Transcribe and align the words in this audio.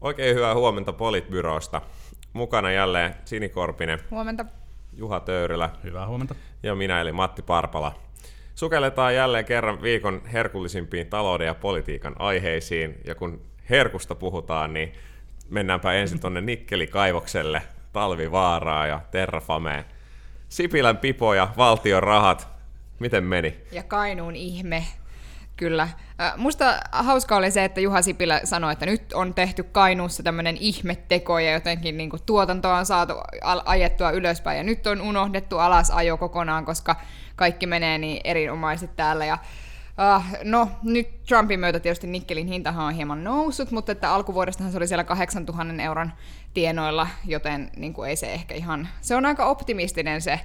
Oikein 0.00 0.36
hyvää 0.36 0.54
huomenta 0.54 0.92
Politbyrosta. 0.92 1.80
Mukana 2.32 2.70
jälleen 2.72 3.14
Sini 3.24 3.48
Korpinen, 3.48 3.98
Huomenta. 4.10 4.44
Juha 4.96 5.20
Töyrylä 5.20 5.70
Hyvää 5.84 6.06
huomenta. 6.06 6.34
ja 6.62 6.74
minä 6.74 7.00
eli 7.00 7.12
Matti 7.12 7.42
Parpala. 7.42 7.94
Sukelletaan 8.54 9.14
jälleen 9.14 9.44
kerran 9.44 9.82
viikon 9.82 10.22
herkullisimpiin 10.32 11.06
talouden 11.06 11.46
ja 11.46 11.54
politiikan 11.54 12.14
aiheisiin, 12.18 13.00
ja 13.04 13.14
kun 13.14 13.40
herkusta 13.70 14.14
puhutaan, 14.14 14.72
niin 14.74 14.92
mennäänpä 15.48 15.92
ensin 15.92 16.20
tuonne 16.20 16.40
Nikkelikaivokselle, 16.40 17.62
Talvivaaraa 17.92 18.86
ja 18.86 19.00
Terrafameen. 19.10 19.84
Sipilän 20.48 20.96
pipo 20.98 21.34
ja 21.34 21.48
valtion 21.56 22.02
rahat, 22.02 22.48
miten 22.98 23.24
meni? 23.24 23.56
Ja 23.72 23.82
Kainuun 23.82 24.36
ihme. 24.36 24.84
Kyllä. 25.60 25.88
Musta 26.36 26.80
hauska 26.92 27.36
oli 27.36 27.50
se, 27.50 27.64
että 27.64 27.80
Juha 27.80 28.02
Sipilä 28.02 28.40
sanoi, 28.44 28.72
että 28.72 28.86
nyt 28.86 29.12
on 29.12 29.34
tehty 29.34 29.62
Kainuussa 29.62 30.22
tämmöinen 30.22 30.56
ihmeteko 30.56 31.38
ja 31.38 31.52
jotenkin 31.52 31.96
niin 31.96 32.10
kuin 32.10 32.22
tuotantoa 32.26 32.78
on 32.78 32.86
saatu 32.86 33.14
ajettua 33.64 34.10
ylöspäin 34.10 34.56
ja 34.56 34.62
nyt 34.62 34.86
on 34.86 35.00
unohdettu 35.00 35.58
alasajo 35.58 36.16
kokonaan, 36.16 36.64
koska 36.64 36.96
kaikki 37.36 37.66
menee 37.66 37.98
niin 37.98 38.20
erinomaisesti 38.24 38.96
täällä 38.96 39.24
ja 39.24 39.38
Uh, 39.90 40.24
no, 40.44 40.68
nyt 40.82 41.24
Trumpin 41.24 41.60
myötä 41.60 41.80
tietysti 41.80 42.06
nikkelin 42.06 42.46
hintahan 42.46 42.86
on 42.86 42.94
hieman 42.94 43.24
noussut, 43.24 43.70
mutta 43.70 43.92
että 43.92 44.14
alkuvuodestahan 44.14 44.72
se 44.72 44.78
oli 44.78 44.88
siellä 44.88 45.04
8000 45.04 45.82
euron 45.82 46.12
tienoilla, 46.54 47.06
joten 47.24 47.70
niin 47.76 47.92
kuin 47.92 48.10
ei 48.10 48.16
se 48.16 48.32
ehkä 48.32 48.54
ihan... 48.54 48.88
Se 49.00 49.16
on 49.16 49.26
aika 49.26 49.46
optimistinen 49.46 50.20
se 50.20 50.40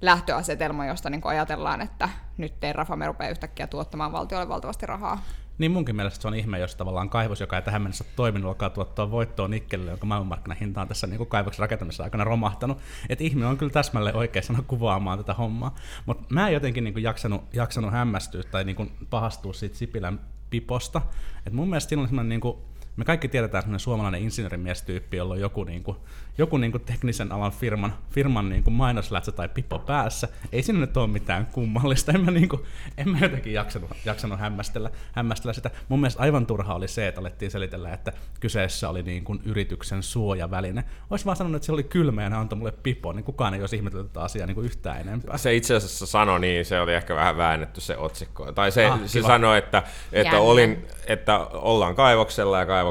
lähtöasetelma, 0.00 0.86
josta 0.86 1.10
niin 1.10 1.20
ajatellaan, 1.24 1.80
että 1.80 2.08
nyt 2.38 2.60
Terrafame 2.60 3.06
rupeaa 3.06 3.30
yhtäkkiä 3.30 3.66
tuottamaan 3.66 4.12
valtiolle 4.12 4.48
valtavasti 4.48 4.86
rahaa. 4.86 5.22
Niin 5.58 5.70
munkin 5.70 5.96
mielestä 5.96 6.22
se 6.22 6.28
on 6.28 6.34
ihme, 6.34 6.58
jos 6.58 6.74
tavallaan 6.74 7.10
kaivos, 7.10 7.40
joka 7.40 7.56
ei 7.56 7.62
tähän 7.62 7.82
mennessä 7.82 8.04
toiminut, 8.16 8.48
alkaa 8.48 8.70
tuottaa 8.70 9.10
voittoa 9.10 9.48
nikkelille, 9.48 9.90
jonka 9.90 10.06
maailmanmarkkinahinta 10.06 10.80
on 10.80 10.88
tässä 10.88 11.06
niin 11.06 11.26
kaivoksen 11.26 11.60
rakentamisessa 11.60 12.04
aikana 12.04 12.24
romahtanut. 12.24 12.78
Et 13.08 13.20
ihme 13.20 13.46
on 13.46 13.58
kyllä 13.58 13.72
täsmälleen 13.72 14.16
oikein 14.16 14.44
kuvaamaan 14.66 15.18
tätä 15.18 15.34
hommaa. 15.34 15.74
Mutta 16.06 16.34
mä 16.34 16.48
en 16.48 16.54
jotenkin 16.54 16.84
niin 16.84 17.02
jaksanut, 17.02 17.44
jaksanut 17.52 17.92
hämmästyä 17.92 18.42
tai 18.42 18.64
niin 18.64 18.92
pahastua 19.10 19.52
siitä 19.52 19.76
Sipilän 19.76 20.20
piposta. 20.50 21.02
Et 21.46 21.52
mun 21.52 21.68
mielestä 21.68 21.88
siinä 21.88 22.02
on 22.02 22.08
semmoinen 22.08 22.40
niin 22.40 22.54
me 22.96 23.04
kaikki 23.04 23.28
tiedetään 23.28 23.62
semmoinen 23.62 23.80
suomalainen 23.80 24.22
insinöörimiestyyppi, 24.22 25.16
jolla 25.16 25.34
on 25.34 25.40
joku, 25.40 25.64
niin 25.64 25.82
kuin, 25.82 25.96
joku 26.38 26.56
niin 26.56 26.72
kuin 26.72 26.84
teknisen 26.84 27.32
alan 27.32 27.52
firman, 27.52 27.94
firman 28.10 28.48
niin 28.48 28.64
kuin 28.64 28.74
mainoslätsä 28.74 29.32
tai 29.32 29.48
pipo 29.48 29.78
päässä. 29.78 30.28
Ei 30.52 30.62
siinä 30.62 30.80
nyt 30.80 30.96
ole 30.96 31.06
mitään 31.06 31.46
kummallista. 31.46 32.12
En 32.12 32.24
mä, 32.24 32.30
niin 32.30 32.48
kuin, 32.48 32.62
en 32.98 33.08
mä 33.08 33.18
jotenkin 33.22 33.52
jaksanut, 33.52 33.90
jaksanut 34.04 34.40
hämmästellä, 34.40 34.90
hämmästellä 35.12 35.52
sitä. 35.52 35.70
Mun 35.88 36.00
mielestä 36.00 36.22
aivan 36.22 36.46
turha 36.46 36.74
oli 36.74 36.88
se, 36.88 37.08
että 37.08 37.20
alettiin 37.20 37.50
selitellä, 37.50 37.92
että 37.92 38.12
kyseessä 38.40 38.88
oli 38.88 39.02
niin 39.02 39.24
kuin 39.24 39.40
yrityksen 39.44 40.02
suojaväline. 40.02 40.84
Olisi 41.10 41.24
vaan 41.24 41.36
sanonut, 41.36 41.56
että 41.56 41.66
se 41.66 41.72
oli 41.72 41.84
kylmä 41.84 42.22
ja 42.22 42.30
ne 42.30 42.36
antoi 42.36 42.58
mulle 42.58 42.72
pipo, 42.72 43.12
niin 43.12 43.24
kukaan 43.24 43.54
ei 43.54 43.60
olisi 43.60 43.76
ihmetellyt 43.76 44.06
tätä 44.06 44.24
asiaa 44.24 44.46
niin 44.46 44.54
kuin 44.54 44.64
yhtään 44.64 45.00
enempää. 45.00 45.38
Se 45.38 45.54
itse 45.54 45.74
asiassa 45.74 46.06
sanoi 46.06 46.40
niin, 46.40 46.64
se 46.64 46.80
oli 46.80 46.94
ehkä 46.94 47.14
vähän 47.14 47.36
väännetty 47.36 47.80
se 47.80 47.96
otsikko. 47.96 48.52
Tai 48.52 48.72
se, 48.72 48.86
Ah, 48.86 49.00
se 49.06 49.22
sanoi, 49.22 49.58
että, 49.58 49.82
että, 50.12 50.40
olin, 50.40 50.86
että 51.06 51.38
ollaan 51.38 51.94
kaivoksella 51.94 52.58
ja 52.58 52.66
kaivoksella 52.66 52.83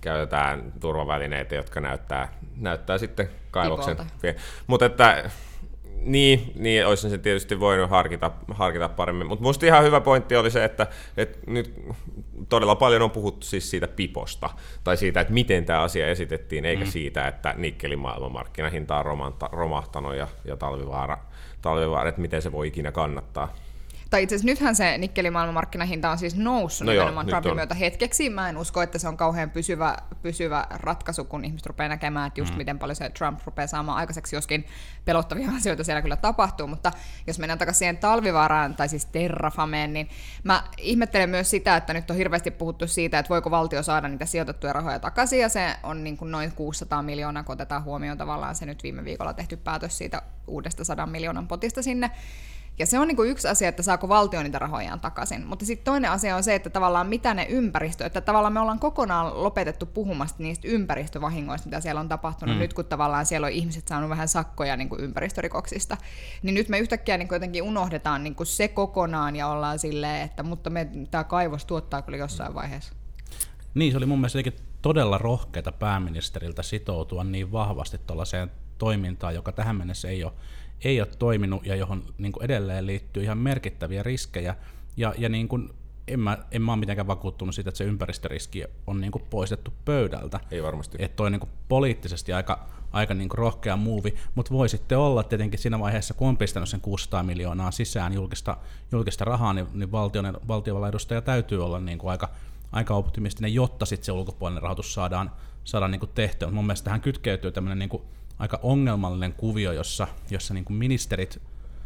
käytetään 0.00 0.72
turvavälineitä, 0.80 1.54
jotka 1.54 1.80
näyttää, 1.80 2.32
näyttää 2.56 2.98
sitten 2.98 3.28
kaivoksen. 3.50 3.96
Mutta 4.66 4.86
että 4.86 5.30
niin, 6.00 6.52
niin 6.54 6.86
olisin 6.86 7.10
se 7.10 7.18
tietysti 7.18 7.60
voinut 7.60 7.90
harkita, 7.90 8.30
harkita 8.50 8.88
paremmin. 8.88 9.26
Mutta 9.26 9.42
musta 9.42 9.66
ihan 9.66 9.84
hyvä 9.84 10.00
pointti 10.00 10.36
oli 10.36 10.50
se, 10.50 10.64
että, 10.64 10.86
että 11.16 11.38
nyt 11.46 11.74
todella 12.48 12.74
paljon 12.74 13.02
on 13.02 13.10
puhuttu 13.10 13.46
siis 13.46 13.70
siitä 13.70 13.88
piposta, 13.88 14.50
tai 14.84 14.96
siitä, 14.96 15.20
että 15.20 15.32
miten 15.32 15.64
tämä 15.64 15.80
asia 15.80 16.08
esitettiin, 16.08 16.64
eikä 16.64 16.84
mm. 16.84 16.90
siitä, 16.90 17.28
että 17.28 17.54
nikkelin 17.56 17.98
maailmanmarkkinahinta 17.98 18.98
on 18.98 19.04
romahtanut 19.52 20.14
ja, 20.14 20.28
ja 20.44 20.56
talvivaara, 20.56 21.18
talvivaara, 21.62 22.08
että 22.08 22.20
miten 22.20 22.42
se 22.42 22.52
voi 22.52 22.68
ikinä 22.68 22.92
kannattaa. 22.92 23.54
Tai 24.10 24.22
itse 24.22 24.34
asiassa 24.34 24.46
nythän 24.46 24.76
se 24.76 24.98
nikkelin 24.98 25.32
maailmanmarkkinahinta 25.32 26.10
on 26.10 26.18
siis 26.18 26.36
noussut 26.36 26.86
No 26.86 26.90
no 26.90 26.94
joo, 26.94 27.04
nimenomaan 27.04 27.26
nyt 27.26 27.30
Trumpin 27.30 27.54
myötä 27.54 27.74
hetkeksi. 27.74 28.30
Mä 28.30 28.48
en 28.48 28.56
usko, 28.56 28.82
että 28.82 28.98
se 28.98 29.08
on 29.08 29.16
kauhean 29.16 29.50
pysyvä, 29.50 29.96
pysyvä 30.22 30.66
ratkaisu, 30.70 31.24
kun 31.24 31.44
ihmiset 31.44 31.66
rupeaa 31.66 31.88
näkemään, 31.88 32.26
että 32.26 32.40
just 32.40 32.52
mm. 32.52 32.58
miten 32.58 32.78
paljon 32.78 32.96
se 32.96 33.10
Trump 33.10 33.40
rupeaa 33.44 33.66
saamaan 33.66 33.98
aikaiseksi, 33.98 34.36
joskin 34.36 34.66
pelottavia 35.04 35.50
asioita 35.56 35.84
siellä 35.84 36.02
kyllä 36.02 36.16
tapahtuu. 36.16 36.66
Mutta 36.66 36.92
jos 37.26 37.38
mennään 37.38 37.58
takaisin 37.58 37.78
siihen 37.78 37.98
talvivaaraan, 37.98 38.74
tai 38.74 38.88
siis 38.88 39.06
Terrafameen, 39.06 39.92
niin 39.92 40.08
mä 40.44 40.62
ihmettelen 40.78 41.30
myös 41.30 41.50
sitä, 41.50 41.76
että 41.76 41.92
nyt 41.92 42.10
on 42.10 42.16
hirveästi 42.16 42.50
puhuttu 42.50 42.86
siitä, 42.86 43.18
että 43.18 43.30
voiko 43.30 43.50
valtio 43.50 43.82
saada 43.82 44.08
niitä 44.08 44.26
sijoitettuja 44.26 44.72
rahoja 44.72 44.98
takaisin, 44.98 45.40
ja 45.40 45.48
se 45.48 45.76
on 45.82 46.04
niin 46.04 46.16
kuin 46.16 46.30
noin 46.30 46.52
600 46.52 47.02
miljoonaa, 47.02 47.42
kun 47.42 47.52
otetaan 47.52 47.84
huomioon 47.84 48.18
tavallaan 48.18 48.54
se 48.54 48.66
nyt 48.66 48.82
viime 48.82 49.04
viikolla 49.04 49.34
tehty 49.34 49.56
päätös 49.56 49.98
siitä 49.98 50.22
uudesta 50.46 50.84
100 50.84 51.06
miljoonan 51.06 51.48
potista 51.48 51.82
sinne. 51.82 52.10
Ja 52.80 52.86
se 52.86 52.98
on 52.98 53.08
niin 53.08 53.16
kuin 53.16 53.30
yksi 53.30 53.48
asia, 53.48 53.68
että 53.68 53.82
saako 53.82 54.08
valtio 54.08 54.42
niitä 54.42 54.58
rahojaan 54.58 55.00
takaisin. 55.00 55.46
Mutta 55.46 55.64
sitten 55.64 55.84
toinen 55.84 56.10
asia 56.10 56.36
on 56.36 56.42
se, 56.42 56.54
että 56.54 56.70
tavallaan 56.70 57.06
mitä 57.06 57.34
ne 57.34 57.46
ympäristö, 57.48 58.06
että 58.06 58.20
tavallaan 58.20 58.52
me 58.52 58.60
ollaan 58.60 58.78
kokonaan 58.78 59.42
lopetettu 59.42 59.86
puhumasta 59.86 60.42
niistä 60.42 60.68
ympäristövahingoista, 60.68 61.66
mitä 61.66 61.80
siellä 61.80 62.00
on 62.00 62.08
tapahtunut, 62.08 62.54
mm. 62.54 62.58
nyt 62.58 62.74
kun 62.74 62.84
tavallaan 62.84 63.26
siellä 63.26 63.46
on 63.46 63.52
ihmiset 63.52 63.88
saanut 63.88 64.10
vähän 64.10 64.28
sakkoja 64.28 64.76
niin 64.76 64.88
kuin 64.88 65.00
ympäristörikoksista. 65.00 65.96
Niin 66.42 66.54
nyt 66.54 66.68
me 66.68 66.78
yhtäkkiä 66.78 67.18
niin 67.18 67.28
kuin 67.28 67.36
jotenkin 67.36 67.62
unohdetaan 67.62 68.24
niin 68.24 68.34
kuin 68.34 68.46
se 68.46 68.68
kokonaan 68.68 69.36
ja 69.36 69.48
ollaan 69.48 69.78
silleen, 69.78 70.22
että 70.22 70.42
mutta 70.42 70.70
me, 70.70 70.88
tämä 71.10 71.24
kaivos 71.24 71.64
tuottaa 71.64 72.02
kyllä 72.02 72.18
jossain 72.18 72.54
vaiheessa. 72.54 72.92
Niin, 73.74 73.92
se 73.92 73.98
oli 73.98 74.06
mun 74.06 74.18
mielestä 74.18 74.62
todella 74.82 75.18
rohkeita 75.18 75.72
pääministeriltä 75.72 76.62
sitoutua 76.62 77.24
niin 77.24 77.52
vahvasti 77.52 77.98
tuollaiseen 78.06 78.50
toimintaan, 78.78 79.34
joka 79.34 79.52
tähän 79.52 79.76
mennessä 79.76 80.08
ei 80.08 80.24
ole, 80.24 80.32
ei 80.84 81.00
ole 81.00 81.08
toiminut 81.18 81.66
ja 81.66 81.76
johon 81.76 82.02
niin 82.18 82.32
kuin 82.32 82.44
edelleen 82.44 82.86
liittyy 82.86 83.22
ihan 83.22 83.38
merkittäviä 83.38 84.02
riskejä. 84.02 84.54
Ja, 84.96 85.14
ja 85.18 85.28
niin 85.28 85.48
kuin, 85.48 85.70
en, 86.08 86.20
mä, 86.20 86.38
en 86.50 86.62
mä 86.62 86.72
ole 86.72 86.80
mitenkään 86.80 87.06
vakuuttunut 87.06 87.54
siitä, 87.54 87.68
että 87.68 87.78
se 87.78 87.84
ympäristöriski 87.84 88.64
on 88.86 89.00
niin 89.00 89.12
kuin 89.12 89.24
poistettu 89.30 89.72
pöydältä. 89.84 90.40
Ei 90.50 90.62
varmasti. 90.62 90.96
Että 91.00 91.16
toi 91.16 91.30
niin 91.30 91.40
kuin 91.40 91.50
poliittisesti 91.68 92.32
aika, 92.32 92.66
aika 92.92 93.14
niin 93.14 93.28
kuin 93.28 93.38
rohkea 93.38 93.76
muuvi, 93.76 94.14
mutta 94.34 94.52
voi 94.52 94.68
sitten 94.68 94.98
olla 94.98 95.22
tietenkin 95.22 95.58
siinä 95.58 95.78
vaiheessa, 95.78 96.14
kun 96.14 96.28
on 96.28 96.36
pistänyt 96.36 96.68
sen 96.68 96.80
600 96.80 97.22
miljoonaa 97.22 97.70
sisään 97.70 98.12
julkista, 98.12 98.56
julkista 98.92 99.24
rahaa, 99.24 99.52
niin, 99.52 99.66
niin 99.74 99.92
valtion, 99.92 100.38
valtiovallan 100.48 100.88
edustaja 100.88 101.22
täytyy 101.22 101.64
olla 101.64 101.80
niin 101.80 101.98
kuin 101.98 102.10
aika, 102.10 102.28
aika 102.72 102.94
optimistinen, 102.94 103.54
jotta 103.54 103.86
sitten 103.86 104.04
se 104.04 104.12
ulkopuolinen 104.12 104.62
rahoitus 104.62 104.94
saadaan, 104.94 105.30
saadaan 105.64 105.90
niin 105.90 106.00
kuin 106.00 106.12
tehtyä. 106.14 106.50
Mun 106.50 106.66
mielestä 106.66 106.84
tähän 106.84 107.00
kytkeytyy 107.00 107.52
tämmöinen 107.52 107.78
niin 107.78 107.88
kuin 107.88 108.02
aika 108.40 108.58
ongelmallinen 108.62 109.32
kuvio, 109.32 109.72
jossa, 109.72 110.08
jossa 110.30 110.54
niin 110.54 110.64
kuin 110.64 110.76
ministerit, 110.76 111.42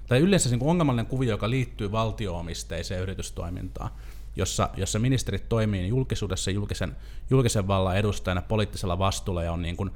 tai 0.07 0.19
yleensä 0.19 0.51
niin 0.51 0.59
kuin 0.59 0.71
ongelmallinen 0.71 1.07
kuvio, 1.07 1.31
joka 1.31 1.51
liittyy 1.51 1.93
valtioomisteiseen 1.93 3.03
yritystoimintaan, 3.03 3.91
jossa, 4.37 4.71
jossa 4.77 4.99
ministerit 4.99 5.49
toimii 5.49 5.89
julkisuudessa 5.89 6.51
julkisen, 6.51 6.97
julkisen 7.31 7.69
vallan 7.69 7.97
edustajana 7.97 8.43
poliittisella 8.43 8.99
vastuulla 8.99 9.43
ja 9.43 9.53
on 9.53 9.63
niin 9.63 9.77
kuin, 9.77 9.91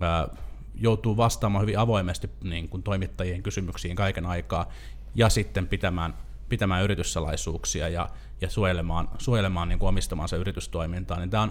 ää, 0.00 0.28
joutuu 0.74 1.16
vastaamaan 1.16 1.62
hyvin 1.62 1.78
avoimesti 1.78 2.30
niin 2.44 2.68
kuin 2.68 2.82
toimittajien 2.82 3.42
kysymyksiin 3.42 3.96
kaiken 3.96 4.26
aikaa 4.26 4.68
ja 5.14 5.28
sitten 5.28 5.68
pitämään, 5.68 6.14
pitämään 6.48 6.84
yrityssalaisuuksia 6.84 7.88
ja, 7.88 8.08
ja 8.40 8.50
suojelemaan, 8.50 9.08
suojelemaan 9.18 9.68
niin 9.68 9.78
kuin 9.78 9.88
omistamansa 9.88 10.36
yritystoimintaa, 10.36 11.18
niin 11.18 11.30
tämä 11.30 11.42
on, 11.42 11.50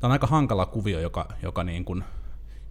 tämä 0.00 0.08
on 0.08 0.12
aika 0.12 0.26
hankala 0.26 0.66
kuvio, 0.66 1.00
joka, 1.00 1.28
joka 1.42 1.64
niin 1.64 1.84
kuin, 1.84 2.04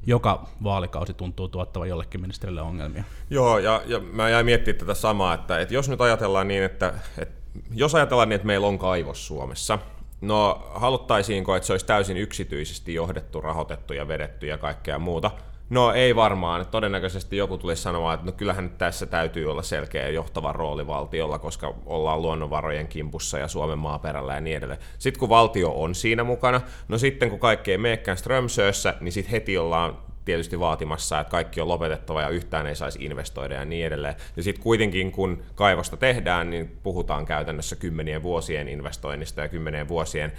joka 0.06 0.48
vaalikausi 0.64 1.14
tuntuu 1.14 1.48
tuottavan 1.48 1.90
jollekin 1.90 2.22
ministerille 2.22 2.62
ongelmia. 2.62 3.04
Joo, 3.30 3.60
ja, 3.60 3.82
ja 3.86 4.00
mä 4.00 4.30
jäin 4.30 4.46
miettimään 4.46 4.80
tätä 4.80 4.94
samaa, 4.94 5.34
että, 5.34 5.60
että 5.60 5.74
jos 5.74 5.90
nyt 5.90 6.02
ajatellaan 6.02 6.48
niin, 6.48 6.64
että, 6.64 6.94
että 7.18 7.44
jos 7.74 7.96
ajatellaan 7.96 8.30
niin, 8.30 8.36
että 8.36 8.48
meillä 8.48 8.68
on 8.68 8.80
kaivos 8.80 9.28
Suomessa, 9.28 9.80
no 10.22 10.68
haluttaisiinko, 10.74 11.56
että 11.56 11.68
se 11.68 11.74
olisi 11.74 11.86
täysin 11.86 12.18
yksityisesti 12.18 12.94
johdettu, 12.94 13.42
rahoitettu 13.42 13.94
ja 13.94 14.08
vedetty 14.08 14.48
ja 14.48 14.58
kaikkea 14.58 15.00
muuta? 15.00 15.32
No 15.70 15.92
ei 15.94 16.16
varmaan. 16.16 16.66
Todennäköisesti 16.66 17.38
joku 17.38 17.58
tulisi 17.58 17.82
sanomaan, 17.82 18.14
että 18.14 18.26
no 18.26 18.32
kyllähän 18.32 18.64
nyt 18.64 18.78
tässä 18.78 19.06
täytyy 19.06 19.52
olla 19.52 19.64
selkeä 19.64 20.10
johtava 20.10 20.54
rooli 20.54 20.88
valtiolla, 20.88 21.40
koska 21.40 21.74
ollaan 21.86 22.22
luonnonvarojen 22.22 22.88
kimpussa 22.88 23.38
ja 23.38 23.48
Suomen 23.48 23.80
maaperällä 23.80 24.34
ja 24.34 24.42
niin 24.42 24.58
edelleen. 24.58 24.80
Sitten 25.00 25.20
kun 25.20 25.30
valtio 25.30 25.72
on 25.72 25.96
siinä 25.96 26.24
mukana, 26.24 26.62
no 26.88 26.98
sitten 26.98 27.30
kun 27.30 27.40
kaikki 27.40 27.72
ei 27.72 27.78
meekään 27.78 28.18
Strömsössä, 28.18 28.94
niin 29.02 29.12
sitten 29.12 29.32
heti 29.32 29.58
ollaan 29.58 29.98
tietysti 30.26 30.60
vaatimassa, 30.60 31.20
että 31.20 31.32
kaikki 31.32 31.62
on 31.62 31.68
lopetettava 31.68 32.22
ja 32.22 32.30
yhtään 32.30 32.68
ei 32.68 32.76
saisi 32.76 33.06
investoida 33.06 33.56
ja 33.56 33.66
niin 33.66 33.86
edelleen. 33.86 34.16
Ja 34.38 34.44
sitten 34.44 34.64
kuitenkin 34.64 35.12
kun 35.12 35.44
kaivosta 35.56 35.98
tehdään, 35.98 36.50
niin 36.50 36.80
puhutaan 36.84 37.26
käytännössä 37.26 37.76
kymmenien 37.76 38.24
vuosien 38.24 38.68
investoinnista 38.68 39.42
ja 39.42 39.48
kymmenien 39.48 39.88
vuosien 39.88 40.32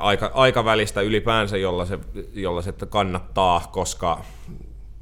aika, 0.00 0.30
aikavälistä 0.34 1.00
ylipäänsä, 1.00 1.56
jolla 1.56 1.86
se, 1.86 1.98
jolla 2.34 2.62
se 2.62 2.74
kannattaa, 2.88 3.68
koska 3.72 4.24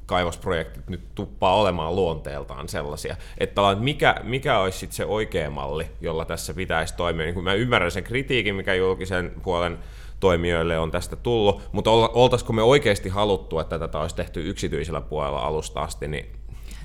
kaivosprojektit 0.05 0.89
nyt 0.89 1.15
tuppaa 1.15 1.55
olemaan 1.55 1.95
luonteeltaan 1.95 2.69
sellaisia, 2.69 3.15
että 3.37 3.61
mikä, 3.79 4.15
mikä 4.23 4.59
olisi 4.59 4.77
sitten 4.77 4.95
se 4.95 5.05
oikea 5.05 5.49
malli, 5.49 5.87
jolla 6.01 6.25
tässä 6.25 6.53
pitäisi 6.53 6.95
toimia. 6.95 7.25
Niin 7.25 7.35
kun 7.35 7.43
mä 7.43 7.53
ymmärrän 7.53 7.91
sen 7.91 8.03
kritiikin, 8.03 8.55
mikä 8.55 8.73
julkisen 8.73 9.31
puolen 9.43 9.79
toimijoille 10.19 10.79
on 10.79 10.91
tästä 10.91 11.15
tullut, 11.15 11.61
mutta 11.71 11.91
oltaisiko 11.91 12.53
me 12.53 12.63
oikeasti 12.63 13.09
haluttu, 13.09 13.59
että 13.59 13.79
tätä 13.79 13.99
olisi 13.99 14.15
tehty 14.15 14.49
yksityisellä 14.49 15.01
puolella 15.01 15.39
alusta 15.39 15.81
asti, 15.81 16.07
niin 16.07 16.25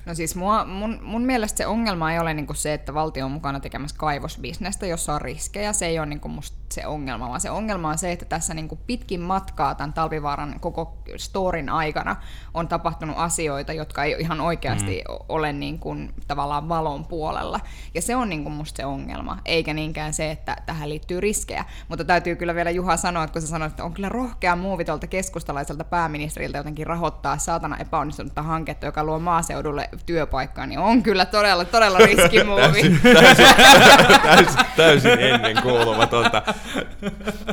No 0.05 0.15
siis 0.15 0.35
mua, 0.35 0.65
mun, 0.65 0.99
mun 1.01 1.21
mielestä 1.21 1.57
se 1.57 1.67
ongelma 1.67 2.11
ei 2.11 2.19
ole 2.19 2.33
niinku 2.33 2.53
se, 2.53 2.73
että 2.73 2.93
valtio 2.93 3.25
on 3.25 3.31
mukana 3.31 3.59
tekemässä 3.59 3.97
kaivosbisnestä, 3.97 4.85
jossa 4.85 5.13
on 5.13 5.21
riskejä. 5.21 5.73
Se 5.73 5.85
ei 5.85 5.99
ole 5.99 6.05
niinku 6.05 6.27
musta 6.27 6.61
se 6.73 6.87
ongelma, 6.87 7.29
vaan 7.29 7.41
se 7.41 7.51
ongelma 7.51 7.89
on 7.89 7.97
se, 7.97 8.11
että 8.11 8.25
tässä 8.25 8.53
niinku 8.53 8.79
pitkin 8.87 9.21
matkaa 9.21 9.75
tämän 9.75 9.93
talvivaaran 9.93 10.59
koko 10.59 10.97
storin 11.17 11.69
aikana 11.69 12.15
on 12.53 12.67
tapahtunut 12.67 13.15
asioita, 13.17 13.73
jotka 13.73 14.03
ei 14.03 14.15
ihan 14.19 14.41
oikeasti 14.41 15.03
mm. 15.09 15.15
ole 15.29 15.53
niinku 15.53 15.95
tavallaan 16.27 16.69
valon 16.69 17.05
puolella. 17.05 17.59
Ja 17.93 18.01
se 18.01 18.15
on 18.15 18.29
niinku 18.29 18.49
musta 18.49 18.77
se 18.77 18.85
ongelma, 18.85 19.37
eikä 19.45 19.73
niinkään 19.73 20.13
se, 20.13 20.31
että 20.31 20.57
tähän 20.65 20.89
liittyy 20.89 21.19
riskejä. 21.19 21.65
Mutta 21.87 22.05
täytyy 22.05 22.35
kyllä 22.35 22.55
vielä 22.55 22.71
Juha 22.71 22.97
sanoa, 22.97 23.23
että 23.23 23.33
kun 23.33 23.41
sä 23.41 23.47
sanoit, 23.47 23.71
että 23.71 23.83
on 23.83 23.93
kyllä 23.93 24.09
rohkea 24.09 24.55
muuvi 24.55 24.85
tuolta 24.85 25.07
keskustalaiselta 25.07 25.83
pääministeriltä 25.83 26.57
jotenkin 26.57 26.87
rahoittaa 26.87 27.37
saatana 27.37 27.77
epäonnistunutta 27.77 28.41
hanketta, 28.43 28.85
joka 28.85 29.03
luo 29.03 29.19
maaseudulle 29.19 29.89
työpaikkaa, 30.05 30.65
niin 30.67 30.79
on 30.79 31.03
kyllä 31.03 31.25
todella, 31.25 31.65
todella 31.65 31.97
riskimuovi. 31.97 32.81
täysin, 33.13 33.45
täysin, 33.55 34.21
täysin, 34.21 34.59
täysin 34.75 35.19
ennen 35.19 35.61
kuulumatonta. 35.63 36.43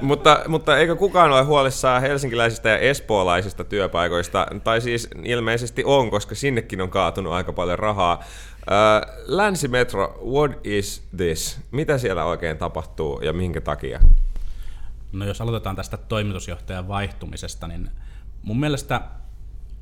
mutta, 0.03 0.43
mutta 0.49 0.79
eikö 0.79 0.97
kukaan 0.97 1.33
ole 1.33 1.43
huolissaan 1.43 2.03
helsinkiläisistä 2.03 2.69
ja 2.69 2.79
espoolaisista 2.79 3.65
työpaikoista? 3.65 4.47
Tai 4.65 4.81
siis 4.81 5.09
ilmeisesti 5.25 5.83
on, 5.87 6.11
koska 6.11 6.35
sinnekin 6.35 6.81
on 6.81 6.91
kaatunut 6.91 7.33
aika 7.33 7.53
paljon 7.53 7.79
rahaa. 7.79 8.25
Länsimetro, 9.27 10.21
what 10.33 10.53
is 10.65 11.03
this? 11.17 11.61
Mitä 11.71 11.99
siellä 11.99 12.25
oikein 12.25 12.59
tapahtuu 12.59 13.21
ja 13.21 13.33
minkä 13.33 13.61
takia? 13.61 14.01
No 15.13 15.27
jos 15.27 15.41
aloitetaan 15.41 15.77
tästä 15.77 15.97
toimitusjohtajan 15.97 16.89
vaihtumisesta, 16.89 17.69
niin 17.69 17.91
mun 18.43 18.61
mielestä 18.61 19.01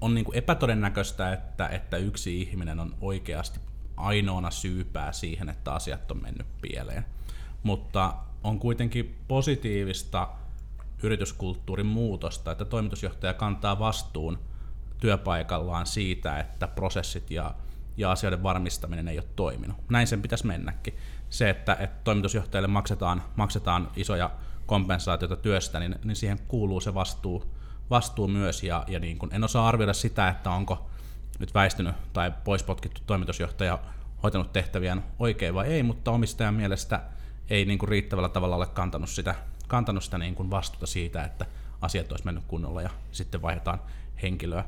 on 0.01 0.15
niin 0.15 0.25
kuin 0.25 0.39
epätodennäköistä, 0.39 1.33
että, 1.33 1.69
että 1.69 1.97
yksi 1.97 2.43
ihminen 2.43 2.81
on 2.81 2.95
oikeasti 3.01 3.61
ainoana 3.97 4.51
syypää 4.51 5.13
siihen, 5.13 5.49
että 5.49 5.73
asiat 5.73 6.11
on 6.11 6.23
mennyt 6.23 6.47
pieleen. 6.61 7.07
Mutta 7.63 8.15
on 8.45 8.59
kuitenkin 8.59 9.19
positiivista 9.29 10.29
yrityskulttuurin 11.03 11.87
muutosta, 11.87 12.53
että 12.53 12.65
toimitusjohtaja 12.65 13.35
kantaa 13.35 13.79
vastuun 13.79 14.39
työpaikallaan 14.99 15.87
siitä, 15.87 16.41
että 16.41 16.69
prosessit 16.69 17.31
ja, 17.31 17.55
ja 17.97 18.11
asioiden 18.11 18.43
varmistaminen 18.43 19.09
ei 19.09 19.19
ole 19.19 19.27
toiminut. 19.37 19.77
Näin 19.91 20.07
sen 20.07 20.23
pitäisi 20.23 20.47
mennäkin. 20.47 20.95
Se, 21.31 21.51
että, 21.51 21.77
että 21.81 22.01
toimitusjohtajalle 22.05 22.69
maksetaan, 22.69 23.23
maksetaan 23.37 23.91
isoja 23.97 24.31
kompensaatioita 24.67 25.37
työstä, 25.37 25.81
niin, 25.81 25.95
niin 26.05 26.17
siihen 26.17 26.39
kuuluu 26.49 26.81
se 26.81 26.95
vastuu 26.95 27.56
vastuu 27.91 28.29
myös, 28.29 28.63
ja, 28.63 28.85
ja 28.87 29.01
niin 29.01 29.19
kuin 29.19 29.35
en 29.35 29.45
osaa 29.45 29.69
arvioida 29.69 29.95
sitä, 29.95 30.29
että 30.29 30.51
onko 30.51 30.91
nyt 31.39 31.55
väistynyt 31.55 31.95
tai 32.13 32.33
poispotkittu 32.45 33.01
toimitusjohtaja 33.07 33.79
hoitanut 34.23 34.53
tehtäviään 34.53 35.05
oikein 35.19 35.55
vai 35.55 35.67
ei, 35.67 35.83
mutta 35.83 36.11
omistajan 36.11 36.55
mielestä 36.55 37.03
ei 37.51 37.65
niin 37.65 37.79
kuin 37.79 37.89
riittävällä 37.89 38.29
tavalla 38.29 38.57
ole 38.57 38.67
kantanut 38.67 39.11
sitä, 39.11 39.35
kantanut 39.69 40.05
sitä 40.05 40.19
niin 40.19 40.35
kuin 40.35 40.51
vastuuta 40.51 40.87
siitä, 40.87 41.25
että 41.25 41.47
asiat 41.81 42.11
olisi 42.11 42.25
mennyt 42.25 42.45
kunnolla 42.49 42.83
ja 42.83 42.91
sitten 43.13 43.43
vaihdetaan 43.43 43.81
henkilöä. 44.23 44.65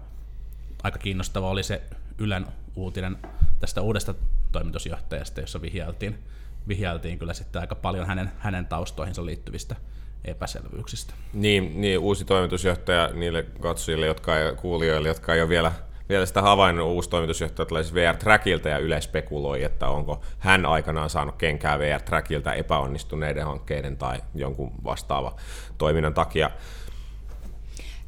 Aika 0.82 0.98
kiinnostava 0.98 1.48
oli 1.48 1.62
se 1.62 1.82
Ylen 2.18 2.46
uutinen 2.76 3.18
tästä 3.60 3.80
uudesta 3.80 4.14
toimitusjohtajasta, 4.52 5.40
jossa 5.40 5.62
vihjailtiin, 5.62 6.18
vihjailtiin 6.68 7.18
kyllä 7.18 7.34
sitten 7.34 7.60
aika 7.60 7.74
paljon 7.74 8.06
hänen, 8.06 8.32
hänen 8.38 8.66
taustoihinsa 8.66 9.26
liittyvistä 9.26 9.76
epäselvyyksistä. 10.24 11.14
Niin, 11.32 11.80
niin 11.80 11.98
uusi 11.98 12.24
toimitusjohtaja 12.24 13.10
niille 13.12 13.46
katsojille, 13.60 14.06
jotka 14.06 14.38
ei, 14.38 14.54
kuulijoille, 14.54 15.08
jotka 15.08 15.34
ei 15.34 15.40
ole 15.40 15.48
vielä, 15.48 15.72
vielä 16.08 16.26
sitä 16.26 16.42
havainnut, 16.42 16.86
uusi 16.86 17.10
toimitusjohtaja 17.10 17.66
tulee 17.66 17.82
siis 17.82 17.94
VR 17.94 18.16
Trackilta 18.16 18.68
ja 18.68 18.78
Yle 18.78 19.00
spekuloi, 19.00 19.64
että 19.64 19.88
onko 19.88 20.22
hän 20.38 20.66
aikanaan 20.66 21.10
saanut 21.10 21.36
kenkää 21.36 21.78
VR 21.78 22.02
Trackilta 22.02 22.54
epäonnistuneiden 22.54 23.44
hankkeiden 23.44 23.96
tai 23.96 24.20
jonkun 24.34 24.72
vastaava 24.84 25.36
toiminnan 25.78 26.14
takia. 26.14 26.50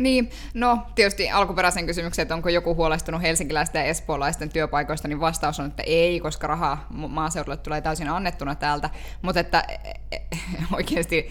Niin, 0.01 0.31
no 0.55 0.79
tietysti 0.95 1.31
alkuperäisen 1.31 1.87
kysymyksen, 1.87 2.23
että 2.23 2.35
onko 2.35 2.49
joku 2.49 2.75
huolestunut 2.75 3.23
helsinkiläisten 3.23 3.81
ja 3.81 3.87
espoolaisten 3.87 4.51
työpaikoista, 4.51 5.09
niin 5.09 5.21
vastaus 5.21 5.61
on, 5.61 5.67
että 5.67 5.83
ei, 5.87 6.21
koska 6.21 6.47
raha 6.47 6.87
maaseudulle 6.91 7.57
tulee 7.57 7.81
täysin 7.81 8.09
annettuna 8.09 8.55
täältä. 8.55 8.91
Mutta 9.23 9.41
että 9.41 9.65
e, 9.69 9.91
e, 10.13 10.21
oikeasti 10.77 11.29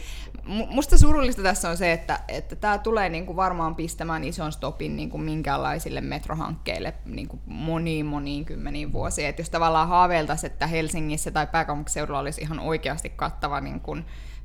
musta 0.70 0.98
surullista 0.98 1.44
tässä 1.44 1.70
on 1.70 1.78
se, 1.78 1.92
että, 1.92 2.20
että 2.28 2.56
tämä 2.56 2.78
tulee 2.78 3.10
niinku 3.10 3.36
varmaan 3.36 3.76
pistämään 3.76 4.24
ison 4.24 4.52
stopin 4.52 4.96
niinku 4.96 5.18
minkäänlaisille 5.18 6.02
metrohankkeille 6.02 6.94
niinku 7.06 7.40
moniin 7.46 8.06
moniin 8.06 8.46
kymmeniin 8.46 8.94
vuosiin. 8.94 9.28
Et 9.28 9.40
jos 9.40 9.50
tavallaan 9.50 9.88
haaveiltaisiin, 9.88 10.52
että 10.52 10.68
Helsingissä 10.68 11.32
tai 11.32 11.48
pääkaupunkiseudulla 11.48 12.20
olisi 12.20 12.42
ihan 12.42 12.60
oikeasti 12.60 13.10
kattava 13.10 13.62
niinku, 13.62 13.98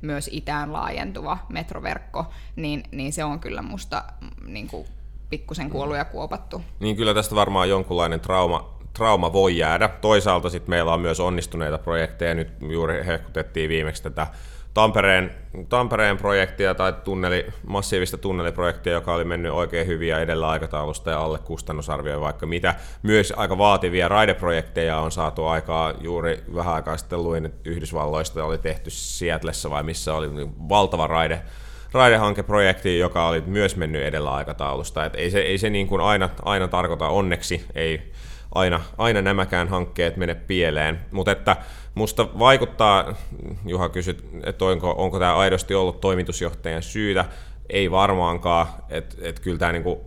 myös 0.05 0.29
itään 0.33 0.73
laajentuva 0.73 1.37
metroverkko, 1.49 2.25
niin, 2.55 2.83
niin 2.91 3.13
se 3.13 3.23
on 3.23 3.39
kyllä 3.39 3.61
musta 3.61 4.03
niinku, 4.45 4.85
pikkusen 5.29 5.69
kuollut 5.69 5.97
ja 5.97 6.05
kuopattu. 6.05 6.61
Niin 6.79 6.95
kyllä 6.95 7.13
tästä 7.13 7.35
varmaan 7.35 7.69
jonkunlainen 7.69 8.19
trauma, 8.19 8.75
trauma 8.93 9.33
voi 9.33 9.57
jäädä. 9.57 9.87
Toisaalta 9.87 10.49
sitten 10.49 10.69
meillä 10.69 10.93
on 10.93 11.01
myös 11.01 11.19
onnistuneita 11.19 11.77
projekteja. 11.77 12.33
Nyt 12.33 12.53
juuri 12.69 13.05
hehkutettiin 13.05 13.69
viimeksi 13.69 14.03
tätä 14.03 14.27
Tampereen, 14.75 15.31
Tampereen 15.69 16.17
projektia 16.17 16.75
tai 16.75 16.93
tunneli, 16.93 17.45
massiivista 17.67 18.17
tunneliprojektia, 18.17 18.93
joka 18.93 19.13
oli 19.13 19.23
mennyt 19.23 19.51
oikein 19.51 19.87
hyvin 19.87 20.09
ja 20.09 20.19
edellä 20.19 20.49
aikataulusta 20.49 21.11
ja 21.11 21.19
alle 21.19 21.39
kustannusarvioja, 21.39 22.19
vaikka 22.19 22.45
mitä. 22.45 22.75
Myös 23.03 23.33
aika 23.37 23.57
vaativia 23.57 24.07
raideprojekteja 24.07 24.97
on 24.97 25.11
saatu 25.11 25.45
aikaa. 25.45 25.93
Juuri 26.01 26.43
vähän 26.55 26.73
aikaa 26.73 26.97
sitten 26.97 27.23
luin, 27.23 27.45
että 27.45 27.69
Yhdysvalloista 27.69 28.43
oli 28.43 28.57
tehty 28.57 28.89
Seattleissa 28.89 29.69
vai 29.69 29.83
missä 29.83 30.13
oli 30.13 30.29
valtava 30.69 31.07
raide, 31.07 31.41
raidehankeprojekti, 31.91 32.99
joka 32.99 33.27
oli 33.27 33.43
myös 33.45 33.75
mennyt 33.75 34.03
edellä 34.03 34.33
aikataulusta. 34.33 35.05
Et 35.05 35.15
ei 35.15 35.31
se, 35.31 35.39
ei 35.39 35.57
se 35.57 35.69
niin 35.69 35.87
kuin 35.87 36.01
aina, 36.01 36.29
aina 36.45 36.67
tarkoita 36.67 37.07
onneksi, 37.07 37.65
ei 37.75 38.11
aina, 38.55 38.81
aina 38.97 39.21
nämäkään 39.21 39.67
hankkeet 39.67 40.17
mene 40.17 40.35
pieleen, 40.35 40.99
mutta 41.11 41.31
että 41.31 41.55
Musta 41.95 42.27
vaikuttaa, 42.39 43.15
Juha 43.65 43.89
kysyt, 43.89 44.25
että 44.43 44.65
onko, 44.65 44.95
onko 44.97 45.19
tämä 45.19 45.35
aidosti 45.35 45.75
ollut 45.75 46.01
toimitusjohtajan 46.01 46.83
syytä. 46.83 47.25
Ei 47.69 47.91
varmaankaan, 47.91 48.67
että 48.89 49.15
et 49.21 49.39
kyllä 49.39 49.57
tämä 49.57 49.71
niinku 49.71 50.01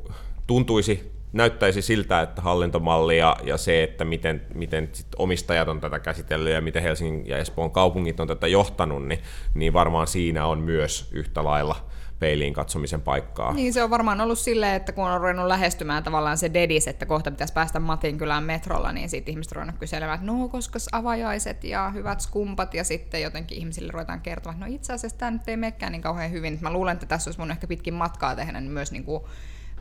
tuntuisi, 0.47 1.13
näyttäisi 1.33 1.83
siltä, 1.83 2.21
että 2.21 2.43
hallintomalli 2.43 3.19
ja, 3.19 3.37
ja 3.43 3.57
se, 3.57 3.83
että 3.83 4.05
miten, 4.05 4.47
miten 4.55 4.89
sit 4.93 5.07
omistajat 5.17 5.69
on 5.69 5.81
tätä 5.81 5.99
käsitellyt 5.99 6.53
ja 6.53 6.61
miten 6.61 6.83
Helsingin 6.83 7.27
ja 7.27 7.39
Espoon 7.39 7.71
kaupungit 7.71 8.21
on 8.21 8.29
tätä 8.29 8.47
johtanut, 8.47 9.07
niin, 9.07 9.21
niin 9.55 9.73
varmaan 9.73 10.07
siinä 10.07 10.47
on 10.47 10.59
myös 10.59 11.09
yhtä 11.13 11.45
lailla– 11.45 11.77
peiliin 12.19 12.55
katsomisen 12.55 13.03
paikkaa. 13.03 13.53
Niin 13.53 13.73
se 13.73 13.83
on 13.83 13.91
varmaan 13.91 14.21
ollut 14.21 14.39
silleen, 14.39 14.75
että 14.75 14.93
kun 14.93 15.05
on 15.05 15.21
ruvennut 15.21 15.47
lähestymään 15.47 16.05
tavallaan 16.05 16.39
se 16.39 16.55
dedis, 16.55 16.89
että 16.89 17.07
kohta 17.07 17.31
pitäisi 17.31 17.53
päästä 17.53 17.81
Matin 17.81 18.19
kylään 18.19 18.45
metrolla, 18.45 18.93
niin 18.93 19.09
sitten 19.09 19.33
ihmiset 19.33 19.53
ruvennut 19.53 19.79
kyselemään, 19.79 20.15
että 20.15 20.27
no 20.33 20.49
koska 20.49 20.79
avajaiset 20.93 21.65
ja 21.65 21.91
hyvät 21.91 22.21
skumpat 22.21 22.75
ja 22.75 22.85
sitten 22.85 23.23
jotenkin 23.23 23.59
ihmisille 23.59 23.93
ruvetaan 23.93 24.21
kertomaan, 24.21 24.57
että 24.57 24.67
no 24.67 24.75
itse 24.75 24.93
asiassa 24.93 25.19
tämä 25.19 25.31
nyt 25.31 25.49
ei 25.49 25.57
menekään 25.57 25.93
niin 25.93 26.03
kauhean 26.03 26.31
hyvin. 26.31 26.59
Mä 26.61 26.73
luulen, 26.73 26.93
että 26.93 27.07
tässä 27.07 27.29
olisi 27.29 27.41
mun 27.41 27.51
ehkä 27.51 27.67
pitkin 27.67 27.95
matkaa 27.95 28.37
tehdä 28.37 28.61
niin 28.61 28.73
myös 28.73 28.93
niin 28.93 29.05
kuin, 29.05 29.25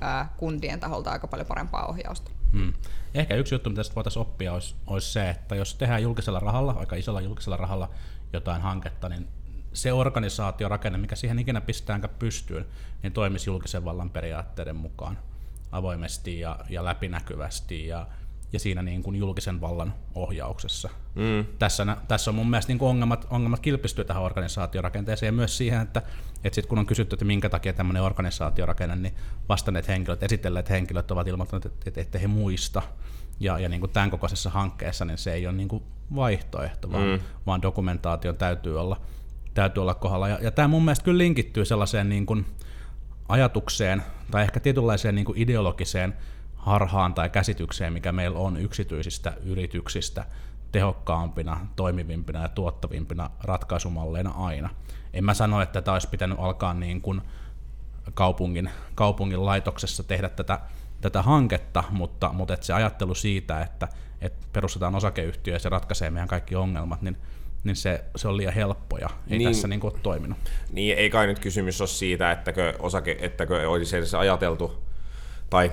ää, 0.01 0.33
kuntien 0.37 0.79
taholta 0.79 1.11
aika 1.11 1.27
paljon 1.27 1.47
parempaa 1.47 1.85
ohjausta. 1.85 2.31
Hmm. 2.51 2.73
Ehkä 3.13 3.35
yksi 3.35 3.55
juttu, 3.55 3.69
mitä 3.69 3.81
voitaisiin 3.95 4.21
oppia, 4.21 4.53
olisi, 4.53 4.75
olisi 4.87 5.11
se, 5.11 5.29
että 5.29 5.55
jos 5.55 5.75
tehdään 5.75 6.03
julkisella 6.03 6.39
rahalla, 6.39 6.75
aika 6.79 6.95
isolla 6.95 7.21
julkisella 7.21 7.57
rahalla 7.57 7.89
jotain 8.33 8.61
hanketta, 8.61 9.09
niin 9.09 9.27
se 9.77 9.93
organisaatiorakenne, 9.93 10.97
mikä 10.97 11.15
siihen 11.15 11.39
ikinä 11.39 11.61
pistäänkään 11.61 12.13
pystyyn, 12.19 12.65
niin 13.03 13.13
toimisi 13.13 13.49
julkisen 13.49 13.85
vallan 13.85 14.09
periaatteiden 14.09 14.75
mukaan 14.75 15.19
avoimesti 15.71 16.39
ja, 16.39 16.59
ja 16.69 16.85
läpinäkyvästi 16.85 17.87
ja, 17.87 18.07
ja 18.53 18.59
siinä 18.59 18.81
niin 18.81 19.03
kuin 19.03 19.15
julkisen 19.15 19.61
vallan 19.61 19.93
ohjauksessa. 20.15 20.89
Mm. 21.15 21.45
Tässä, 21.59 21.97
tässä 22.07 22.31
on 22.31 22.35
mun 22.35 22.49
mielestä 22.49 22.69
niin 22.69 22.79
kuin 22.79 22.89
ongelmat, 22.89 23.27
ongelmat 23.29 23.59
kilpistyy 23.59 24.05
tähän 24.05 24.23
organisaatiorakenteeseen 24.23 25.27
ja 25.27 25.31
myös 25.31 25.57
siihen, 25.57 25.81
että, 25.81 26.01
että 26.43 26.55
sit 26.55 26.65
kun 26.65 26.79
on 26.79 26.85
kysytty, 26.85 27.15
että 27.15 27.25
minkä 27.25 27.49
takia 27.49 27.73
tämmöinen 27.73 28.03
organisaatiorakenne, 28.03 28.95
niin 28.95 29.15
vastanneet 29.49 29.87
henkilöt, 29.87 30.23
esitelleet 30.23 30.69
henkilöt 30.69 31.11
ovat 31.11 31.27
ilmoittaneet, 31.27 31.65
että, 31.85 32.01
että 32.01 32.19
he 32.19 32.27
muista. 32.27 32.81
Ja, 33.39 33.59
ja 33.59 33.69
niin 33.69 33.79
kuin 33.79 33.91
tämän 33.91 34.11
kokoisessa 34.11 34.49
hankkeessa 34.49 35.05
niin 35.05 35.17
se 35.17 35.33
ei 35.33 35.47
ole 35.47 35.55
niin 35.55 35.67
kuin 35.67 35.83
vaihtoehto, 36.15 36.91
vaan, 36.91 37.07
mm. 37.07 37.19
vaan 37.45 37.61
dokumentaation 37.61 38.37
täytyy 38.37 38.79
olla– 38.79 39.01
täytyy 39.61 39.81
olla 39.81 39.93
kohdalla. 39.93 40.27
Ja, 40.27 40.39
ja 40.41 40.51
tämä 40.51 40.67
mun 40.67 40.85
mielestä 40.85 41.05
kyllä 41.05 41.17
linkittyy 41.17 41.65
sellaiseen 41.65 42.09
niin 42.09 42.25
kuin 42.25 42.45
ajatukseen 43.29 44.03
tai 44.31 44.43
ehkä 44.43 44.59
tietynlaiseen 44.59 45.15
niin 45.15 45.25
kuin 45.25 45.37
ideologiseen 45.37 46.13
harhaan 46.55 47.13
tai 47.13 47.29
käsitykseen, 47.29 47.93
mikä 47.93 48.11
meillä 48.11 48.39
on 48.39 48.57
yksityisistä 48.57 49.33
yrityksistä 49.43 50.25
tehokkaampina, 50.71 51.67
toimivimpina 51.75 52.41
ja 52.41 52.47
tuottavimpina 52.49 53.29
ratkaisumalleina 53.43 54.29
aina. 54.29 54.69
En 55.13 55.25
mä 55.25 55.33
sano, 55.33 55.61
että 55.61 55.81
tämä 55.81 55.95
olisi 55.95 56.09
pitänyt 56.09 56.39
alkaa 56.39 56.73
niin 56.73 57.01
kuin 57.01 57.21
kaupungin, 58.13 58.69
kaupungin 58.95 59.45
laitoksessa 59.45 60.03
tehdä 60.03 60.29
tätä, 60.29 60.59
tätä 61.01 61.21
hanketta, 61.21 61.83
mutta, 61.91 62.33
mutta 62.33 62.53
et 62.53 62.63
se 62.63 62.73
ajattelu 62.73 63.15
siitä, 63.15 63.61
että, 63.61 63.87
että 64.21 64.47
perustetaan 64.53 64.95
osakeyhtiö 64.95 65.53
ja 65.53 65.59
se 65.59 65.69
ratkaisee 65.69 66.09
meidän 66.09 66.27
kaikki 66.27 66.55
ongelmat, 66.55 67.01
niin 67.01 67.17
niin 67.63 67.75
se, 67.75 68.03
se 68.15 68.27
on 68.27 68.37
liian 68.37 68.53
helppo 68.53 68.97
ja 68.97 69.09
ei 69.29 69.37
niin, 69.37 69.49
tässä 69.49 69.67
niin 69.67 69.79
kuin 69.79 69.93
ole 69.93 69.99
toiminut. 70.03 70.37
Niin, 70.71 70.97
ei 70.97 71.09
kai 71.09 71.27
nyt 71.27 71.39
kysymys 71.39 71.81
ole 71.81 71.87
siitä, 71.87 72.31
ettäkö, 72.31 72.73
osake, 72.79 73.17
ettäkö 73.21 73.69
olisi 73.69 73.97
edes 73.97 74.13
ajateltu, 74.13 74.83
tai 75.49 75.71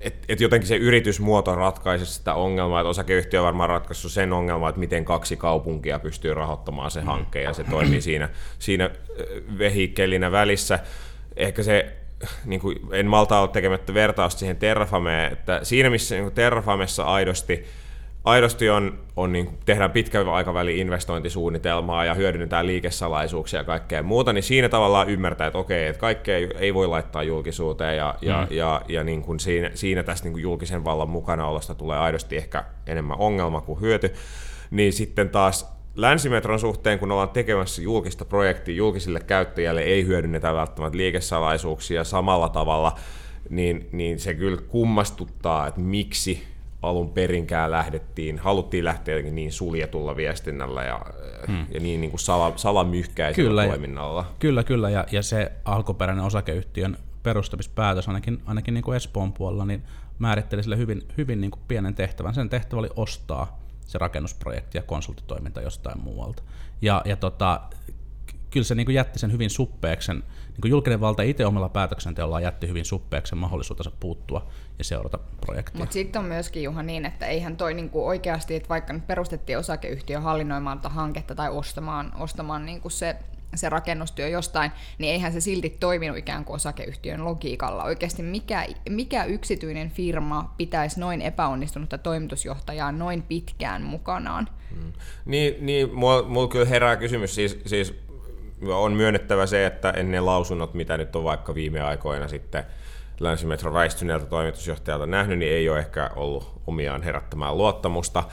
että 0.00 0.26
et 0.28 0.40
jotenkin 0.40 0.68
se 0.68 0.76
yritysmuoto 0.76 1.54
ratkaisi 1.54 2.06
sitä 2.06 2.34
ongelmaa, 2.34 2.80
että 2.80 2.88
osakeyhtiö 2.88 3.40
on 3.40 3.46
varmaan 3.46 3.68
ratkaissut 3.68 4.12
sen 4.12 4.32
ongelman, 4.32 4.68
että 4.68 4.80
miten 4.80 5.04
kaksi 5.04 5.36
kaupunkia 5.36 5.98
pystyy 5.98 6.34
rahoittamaan 6.34 6.90
se 6.90 7.00
hankkeen, 7.00 7.44
ja 7.44 7.52
se 7.52 7.64
toimii 7.64 8.00
siinä, 8.00 8.28
siinä 8.58 8.90
vehikkelinä 9.58 10.32
välissä. 10.32 10.78
Ehkä 11.36 11.62
se, 11.62 11.96
niin 12.44 12.60
kuin, 12.60 12.78
en 12.92 13.06
malta 13.06 13.38
olla 13.38 13.48
tekemättä 13.48 13.94
vertausta 13.94 14.38
siihen 14.38 14.56
Terrafameen, 14.56 15.32
että 15.32 15.60
siinä 15.62 15.90
missä 15.90 16.14
niin 16.14 16.32
Terrafamessa 16.32 17.04
aidosti 17.04 17.64
aidosti 18.24 18.70
on, 18.70 18.98
on 19.16 19.32
niin, 19.32 19.58
tehdään 19.64 19.90
pitkän 19.90 20.28
aikavälin 20.28 20.76
investointisuunnitelmaa 20.76 22.04
ja 22.04 22.14
hyödynnetään 22.14 22.66
liikesalaisuuksia 22.66 23.60
ja 23.60 23.64
kaikkea 23.64 24.02
muuta, 24.02 24.32
niin 24.32 24.42
siinä 24.42 24.68
tavallaan 24.68 25.08
ymmärtää, 25.08 25.46
että 25.46 25.58
okei, 25.58 25.86
että 25.86 26.00
kaikkea 26.00 26.48
ei 26.58 26.74
voi 26.74 26.86
laittaa 26.86 27.22
julkisuuteen 27.22 27.96
ja, 27.96 28.14
mm. 28.22 28.28
ja, 28.28 28.46
ja, 28.50 28.82
ja 28.88 29.04
niin 29.04 29.22
kuin 29.22 29.40
siinä, 29.40 29.70
siinä 29.74 30.02
tästä 30.02 30.24
niin 30.24 30.32
kuin 30.32 30.42
julkisen 30.42 30.84
vallan 30.84 31.10
mukana 31.10 31.46
olosta 31.46 31.74
tulee 31.74 31.98
aidosti 31.98 32.36
ehkä 32.36 32.64
enemmän 32.86 33.18
ongelma 33.18 33.60
kuin 33.60 33.80
hyöty. 33.80 34.12
Niin 34.70 34.92
sitten 34.92 35.28
taas 35.28 35.72
Länsimetron 35.96 36.60
suhteen, 36.60 36.98
kun 36.98 37.12
ollaan 37.12 37.28
tekemässä 37.28 37.82
julkista 37.82 38.24
projektia 38.24 38.74
julkisille 38.74 39.20
käyttäjille, 39.20 39.80
ei 39.80 40.06
hyödynnetä 40.06 40.54
välttämättä 40.54 40.96
liikesalaisuuksia 40.96 42.04
samalla 42.04 42.48
tavalla, 42.48 42.98
niin, 43.50 43.88
niin 43.92 44.18
se 44.20 44.34
kyllä 44.34 44.62
kummastuttaa, 44.68 45.66
että 45.66 45.80
miksi 45.80 46.51
alun 46.82 47.10
perinkään 47.10 47.70
lähdettiin, 47.70 48.38
haluttiin 48.38 48.84
lähteä 48.84 49.14
jotenkin 49.14 49.34
niin 49.34 49.52
suljetulla 49.52 50.16
viestinnällä 50.16 50.82
ja, 50.82 51.00
hmm. 51.46 51.66
ja 51.74 51.80
niin, 51.80 52.00
niin 52.00 52.10
kuin 52.10 52.20
sala, 52.20 52.52
salamyhkäisellä 52.56 53.48
kyllä, 53.48 53.66
toiminnalla. 53.66 54.32
Kyllä, 54.38 54.64
kyllä, 54.64 54.90
ja, 54.90 55.06
ja 55.12 55.22
se 55.22 55.52
alkuperäinen 55.64 56.24
osakeyhtiön 56.24 56.96
perustamispäätös 57.22 58.08
ainakin, 58.08 58.42
ainakin 58.46 58.74
niin 58.74 58.84
kuin 58.84 58.96
Espoon 58.96 59.32
puolella 59.32 59.64
niin 59.64 59.82
määritteli 60.18 60.62
sille 60.62 60.76
hyvin, 60.76 61.02
hyvin 61.16 61.40
niin 61.40 61.50
kuin 61.50 61.62
pienen 61.68 61.94
tehtävän. 61.94 62.34
Sen 62.34 62.50
tehtävä 62.50 62.80
oli 62.80 62.90
ostaa 62.96 63.60
se 63.86 63.98
rakennusprojekti 63.98 64.78
ja 64.78 64.82
konsulttitoiminta 64.82 65.60
jostain 65.60 66.00
muualta. 66.00 66.42
Ja, 66.82 67.02
ja 67.04 67.16
tota, 67.16 67.60
kyllä 68.52 68.64
se 68.64 68.74
niin 68.74 68.86
kuin 68.86 68.94
jätti 68.94 69.18
sen 69.18 69.32
hyvin 69.32 69.50
suppeeksi. 69.50 70.12
niin 70.12 70.60
kuin 70.60 70.70
julkinen 70.70 71.00
valta 71.00 71.22
itse 71.22 71.46
omalla 71.46 71.68
päätöksenteollaan 71.68 72.42
jätti 72.42 72.68
hyvin 72.68 72.84
suppeeksi 72.84 73.34
mahdollisuutensa 73.34 73.92
puuttua 74.00 74.46
ja 74.78 74.84
seurata 74.84 75.18
projektia. 75.40 75.78
Mutta 75.78 75.92
sitten 75.92 76.20
on 76.20 76.26
myöskin 76.26 76.62
Juha 76.62 76.82
niin, 76.82 77.06
että 77.06 77.26
eihän 77.26 77.56
toi 77.56 77.74
niin 77.74 77.90
kuin 77.90 78.04
oikeasti, 78.04 78.54
että 78.54 78.68
vaikka 78.68 78.92
nyt 78.92 79.06
perustettiin 79.06 79.58
osakeyhtiö 79.58 80.20
hallinnoimaan 80.20 80.80
hanketta 80.84 81.34
tai 81.34 81.50
ostamaan, 81.50 82.12
ostamaan 82.18 82.66
niin 82.66 82.80
kuin 82.80 82.92
se 82.92 83.16
se 83.54 83.68
rakennustyö 83.68 84.28
jostain, 84.28 84.70
niin 84.98 85.12
eihän 85.12 85.32
se 85.32 85.40
silti 85.40 85.76
toiminut 85.80 86.18
ikään 86.18 86.44
kuin 86.44 86.54
osakeyhtiön 86.54 87.24
logiikalla. 87.24 87.84
Oikeasti 87.84 88.22
mikä, 88.22 88.66
mikä 88.88 89.24
yksityinen 89.24 89.90
firma 89.90 90.54
pitäisi 90.56 91.00
noin 91.00 91.22
epäonnistunutta 91.22 91.98
toimitusjohtajaa 91.98 92.92
noin 92.92 93.22
pitkään 93.22 93.82
mukanaan? 93.82 94.48
Hmm. 94.74 94.92
Niin, 95.24 95.66
niin 95.66 95.94
mulla, 95.94 96.22
mulla 96.22 96.48
kyllä 96.48 96.66
herää 96.66 96.96
kysymys, 96.96 97.34
siis, 97.34 97.58
siis 97.66 97.94
on 98.68 98.92
myönnettävä 98.92 99.46
se, 99.46 99.66
että 99.66 99.90
ennen 99.90 100.26
lausunnot, 100.26 100.74
mitä 100.74 100.96
nyt 100.96 101.16
on 101.16 101.24
vaikka 101.24 101.54
viime 101.54 101.80
aikoina 101.80 102.28
sitten 102.28 102.64
Länsimetron 103.20 103.74
väistyneeltä 103.74 104.26
toimitusjohtajalta 104.26 105.06
nähnyt, 105.06 105.38
niin 105.38 105.52
ei 105.52 105.68
ole 105.68 105.78
ehkä 105.78 106.10
ollut 106.16 106.52
omiaan 106.66 107.02
herättämään 107.02 107.56
luottamusta. 107.58 108.24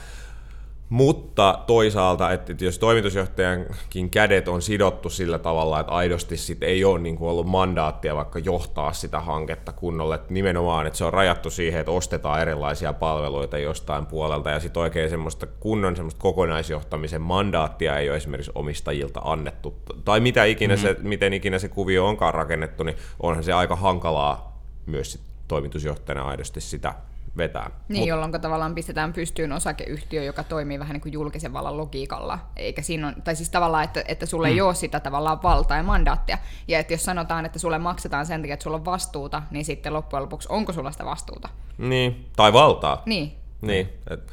Mutta 0.90 1.58
toisaalta, 1.66 2.32
että, 2.32 2.54
jos 2.60 2.78
toimitusjohtajankin 2.78 4.10
kädet 4.10 4.48
on 4.48 4.62
sidottu 4.62 5.10
sillä 5.10 5.38
tavalla, 5.38 5.80
että 5.80 5.92
aidosti 5.92 6.36
sit 6.36 6.62
ei 6.62 6.84
ole 6.84 6.98
niin 6.98 7.16
ollut 7.20 7.46
mandaattia 7.46 8.16
vaikka 8.16 8.38
johtaa 8.38 8.92
sitä 8.92 9.20
hanketta 9.20 9.72
kunnolla, 9.72 10.14
että 10.14 10.34
nimenomaan, 10.34 10.86
että 10.86 10.96
se 10.96 11.04
on 11.04 11.12
rajattu 11.12 11.50
siihen, 11.50 11.80
että 11.80 11.92
ostetaan 11.92 12.40
erilaisia 12.40 12.92
palveluita 12.92 13.58
jostain 13.58 14.06
puolelta 14.06 14.50
ja 14.50 14.60
sitten 14.60 14.82
oikein 14.82 15.10
semmoista 15.10 15.46
kunnon 15.46 15.96
semmoista 15.96 16.20
kokonaisjohtamisen 16.20 17.22
mandaattia 17.22 17.98
ei 17.98 18.08
ole 18.08 18.16
esimerkiksi 18.16 18.52
omistajilta 18.54 19.20
annettu, 19.24 19.74
tai 20.04 20.20
mitä 20.20 20.44
ikinä 20.44 20.74
mm-hmm. 20.74 20.88
se, 20.88 20.96
miten 21.02 21.32
ikinä 21.32 21.58
se 21.58 21.68
kuvio 21.68 22.06
onkaan 22.06 22.34
rakennettu, 22.34 22.82
niin 22.82 22.96
onhan 23.22 23.44
se 23.44 23.52
aika 23.52 23.76
hankalaa 23.76 24.62
myös 24.86 25.12
sit 25.12 25.20
toimitusjohtajana 25.48 26.28
aidosti 26.28 26.60
sitä 26.60 26.94
vetää. 27.36 27.70
Niin, 27.88 28.00
Mut, 28.00 28.08
jolloin 28.08 28.32
tavallaan 28.32 28.74
pistetään 28.74 29.12
pystyyn 29.12 29.52
osakeyhtiö, 29.52 30.22
joka 30.24 30.44
toimii 30.44 30.78
vähän 30.78 30.92
niin 30.92 31.00
kuin 31.00 31.12
julkisen 31.12 31.52
vallan 31.52 31.76
logiikalla, 31.76 32.38
eikä 32.56 32.82
siinä 32.82 33.08
on, 33.08 33.22
tai 33.22 33.36
siis 33.36 33.50
tavallaan, 33.50 33.84
että, 33.84 34.04
että 34.08 34.26
sulle 34.26 34.48
hmm. 34.48 34.54
ei 34.54 34.60
ole 34.60 34.74
sitä 34.74 35.00
tavallaan 35.00 35.42
valtaa 35.42 35.76
ja 35.76 35.82
mandaattia, 35.82 36.38
ja 36.68 36.78
että 36.78 36.92
jos 36.92 37.04
sanotaan, 37.04 37.46
että 37.46 37.58
sulle 37.58 37.78
maksetaan 37.78 38.26
sen 38.26 38.40
takia, 38.40 38.54
että 38.54 38.64
sulla 38.64 38.76
on 38.76 38.84
vastuuta, 38.84 39.42
niin 39.50 39.64
sitten 39.64 39.92
loppujen 39.92 40.22
lopuksi 40.22 40.48
onko 40.50 40.72
sulla 40.72 40.90
sitä 40.90 41.04
vastuuta? 41.04 41.48
Niin, 41.78 42.26
tai 42.36 42.52
valtaa. 42.52 43.02
Niin. 43.06 43.32
Niin, 43.60 43.88
et, 44.10 44.32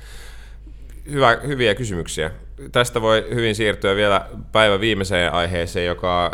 hyvä, 1.11 1.37
hyviä 1.47 1.75
kysymyksiä. 1.75 2.31
Tästä 2.71 3.01
voi 3.01 3.27
hyvin 3.33 3.55
siirtyä 3.55 3.95
vielä 3.95 4.29
päivän 4.51 4.79
viimeiseen 4.79 5.33
aiheeseen, 5.33 5.85
joka 5.85 6.25
äh, 6.25 6.31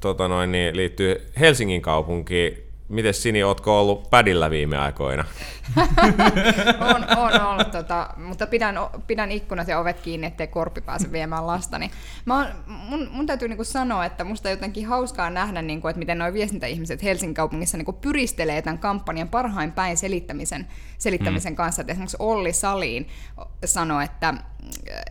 tota 0.00 0.28
noin, 0.28 0.52
niin 0.52 0.76
liittyy 0.76 1.30
Helsingin 1.40 1.82
kaupunkiin 1.82 2.61
Miten 2.92 3.14
Sini, 3.14 3.42
ootko 3.42 3.80
ollut 3.80 4.10
pädillä 4.10 4.50
viime 4.50 4.78
aikoina? 4.78 5.24
on, 6.94 7.18
on 7.18 7.46
ollut, 7.46 7.70
tota, 7.70 8.08
mutta 8.16 8.46
pidän, 8.46 8.76
pidän 9.06 9.32
ikkunat 9.32 9.68
ja 9.68 9.78
ovet 9.78 10.00
kiinni, 10.00 10.26
ettei 10.26 10.46
korppi 10.46 10.80
pääse 10.80 11.12
viemään 11.12 11.46
lasta. 11.46 11.78
Niin 11.78 11.90
mä 12.24 12.36
oon, 12.36 12.46
mun, 12.66 13.08
mun 13.12 13.26
täytyy 13.26 13.48
niinku 13.48 13.64
sanoa, 13.64 14.04
että 14.04 14.24
musta 14.24 14.50
jotenkin 14.50 14.86
hauskaa 14.86 15.30
nähdä, 15.30 15.62
niinku, 15.62 15.88
että 15.88 15.98
miten 15.98 16.18
nuo 16.18 16.32
viestintäihmiset 16.32 17.02
Helsingin 17.02 17.34
kaupungissa 17.34 17.76
niinku 17.76 17.92
pyristelee 17.92 18.62
tämän 18.62 18.78
kampanjan 18.78 19.28
parhain 19.28 19.72
päin 19.72 19.96
selittämisen, 19.96 20.68
selittämisen 20.98 21.52
mm. 21.52 21.56
kanssa. 21.56 21.82
Että 21.82 21.92
esimerkiksi 21.92 22.16
Olli 22.20 22.52
Saliin 22.52 23.08
sanoi, 23.64 24.04
että 24.04 24.34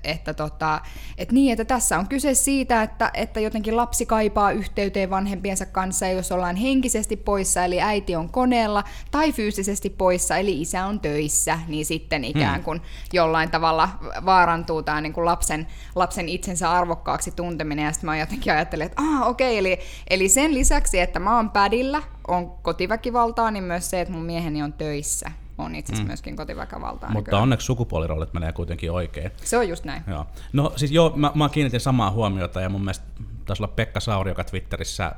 että, 0.03 0.33
tota, 0.33 0.81
että 1.17 1.33
niin, 1.33 1.51
että 1.51 1.65
tässä 1.65 1.99
on 1.99 2.07
kyse 2.07 2.33
siitä, 2.33 2.83
että, 2.83 3.11
että 3.13 3.39
jotenkin 3.39 3.77
lapsi 3.77 4.05
kaipaa 4.05 4.51
yhteyteen 4.51 5.09
vanhempiensa 5.09 5.65
kanssa, 5.65 6.05
ja 6.05 6.11
jos 6.11 6.31
ollaan 6.31 6.55
henkisesti 6.55 7.17
poissa, 7.17 7.65
eli 7.65 7.81
äiti 7.81 8.15
on 8.15 8.29
koneella, 8.29 8.83
tai 9.11 9.31
fyysisesti 9.31 9.89
poissa, 9.89 10.37
eli 10.37 10.61
isä 10.61 10.85
on 10.85 10.99
töissä, 10.99 11.59
niin 11.67 11.85
sitten 11.85 12.23
ikään 12.23 12.55
hmm. 12.55 12.63
kuin 12.63 12.77
hmm. 12.79 12.87
jollain 13.13 13.51
tavalla 13.51 13.89
vaarantuu 14.25 14.83
tämä 14.83 15.01
niin 15.01 15.13
kuin 15.13 15.25
lapsen, 15.25 15.67
lapsen 15.95 16.29
itsensä 16.29 16.71
arvokkaaksi 16.71 17.31
tunteminen, 17.31 17.85
ja 17.85 17.91
sitten 17.91 18.09
mä 18.09 18.17
jotenkin 18.17 18.53
ajattelin, 18.53 18.85
että 18.85 19.01
ah, 19.01 19.27
okei, 19.27 19.59
okay, 19.59 19.59
eli, 19.59 19.79
eli 20.09 20.29
sen 20.29 20.53
lisäksi, 20.53 20.99
että 20.99 21.19
mä 21.19 21.35
oon 21.35 21.49
pädillä, 21.49 22.01
on 22.27 22.51
kotiväkivaltaa, 22.51 23.51
niin 23.51 23.63
myös 23.63 23.89
se, 23.89 24.01
että 24.01 24.13
mun 24.13 24.23
mieheni 24.23 24.63
on 24.63 24.73
töissä 24.73 25.31
on 25.57 25.75
itse 25.75 25.93
asiassa 25.93 26.03
mm. 26.03 26.07
myöskin 26.07 26.35
kotiväkivaltaa. 26.35 27.09
Mutta 27.09 27.29
nykyään. 27.29 27.43
onneksi 27.43 27.65
sukupuolirollit 27.65 28.33
menee 28.33 28.51
kuitenkin 28.51 28.91
oikein. 28.91 29.31
Se 29.43 29.57
on 29.57 29.69
just 29.69 29.85
näin. 29.85 30.03
Joo. 30.07 30.27
No 30.53 30.73
siis 30.75 30.91
joo, 30.91 31.13
mä, 31.15 31.31
mä 31.35 31.49
kiinnitin 31.49 31.79
samaa 31.79 32.11
huomiota 32.11 32.61
ja 32.61 32.69
mun 32.69 32.81
mielestä 32.81 33.05
taisi 33.45 33.63
olla 33.63 33.73
Pekka 33.75 33.99
Sauri, 33.99 34.31
joka 34.31 34.43
Twitterissä 34.43 35.11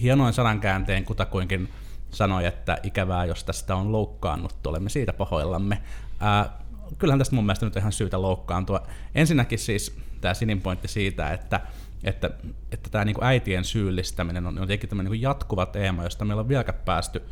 hienoin 0.00 0.32
sanankäänteen 0.32 1.04
kutakuinkin 1.04 1.68
sanoi, 2.10 2.46
että 2.46 2.78
ikävää, 2.82 3.24
jos 3.24 3.44
tästä 3.44 3.76
on 3.76 3.92
loukkaannut, 3.92 4.66
olemme 4.66 4.90
siitä 4.90 5.12
pahoillamme. 5.12 5.82
Ää, 6.20 6.58
kyllähän 6.98 7.18
tästä 7.18 7.34
mun 7.34 7.46
mielestä 7.46 7.66
nyt 7.66 7.76
ihan 7.76 7.92
syytä 7.92 8.22
loukkaantua. 8.22 8.86
Ensinnäkin 9.14 9.58
siis 9.58 9.98
tämä 10.20 10.34
Sinin 10.34 10.60
pointti 10.60 10.88
siitä, 10.88 11.32
että 11.32 11.60
että, 12.04 12.30
että 12.72 12.90
tämä 12.90 13.04
niin 13.04 13.16
äitien 13.24 13.64
syyllistäminen 13.64 14.46
on 14.46 14.56
jotenkin 14.56 14.88
tämmöinen 14.88 15.12
niin 15.12 15.22
jatkuva 15.22 15.66
teema, 15.66 16.02
josta 16.02 16.24
meillä 16.24 16.40
on 16.40 16.48
vieläkään 16.48 16.78
päästy 16.84 17.22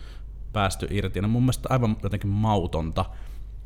päästy 0.54 0.87
irti. 0.90 1.20
No 1.20 1.28
mun 1.28 1.42
mielestä 1.42 1.68
aivan 1.73 1.96
jotenkin 2.02 2.30
mautonta. 2.30 3.04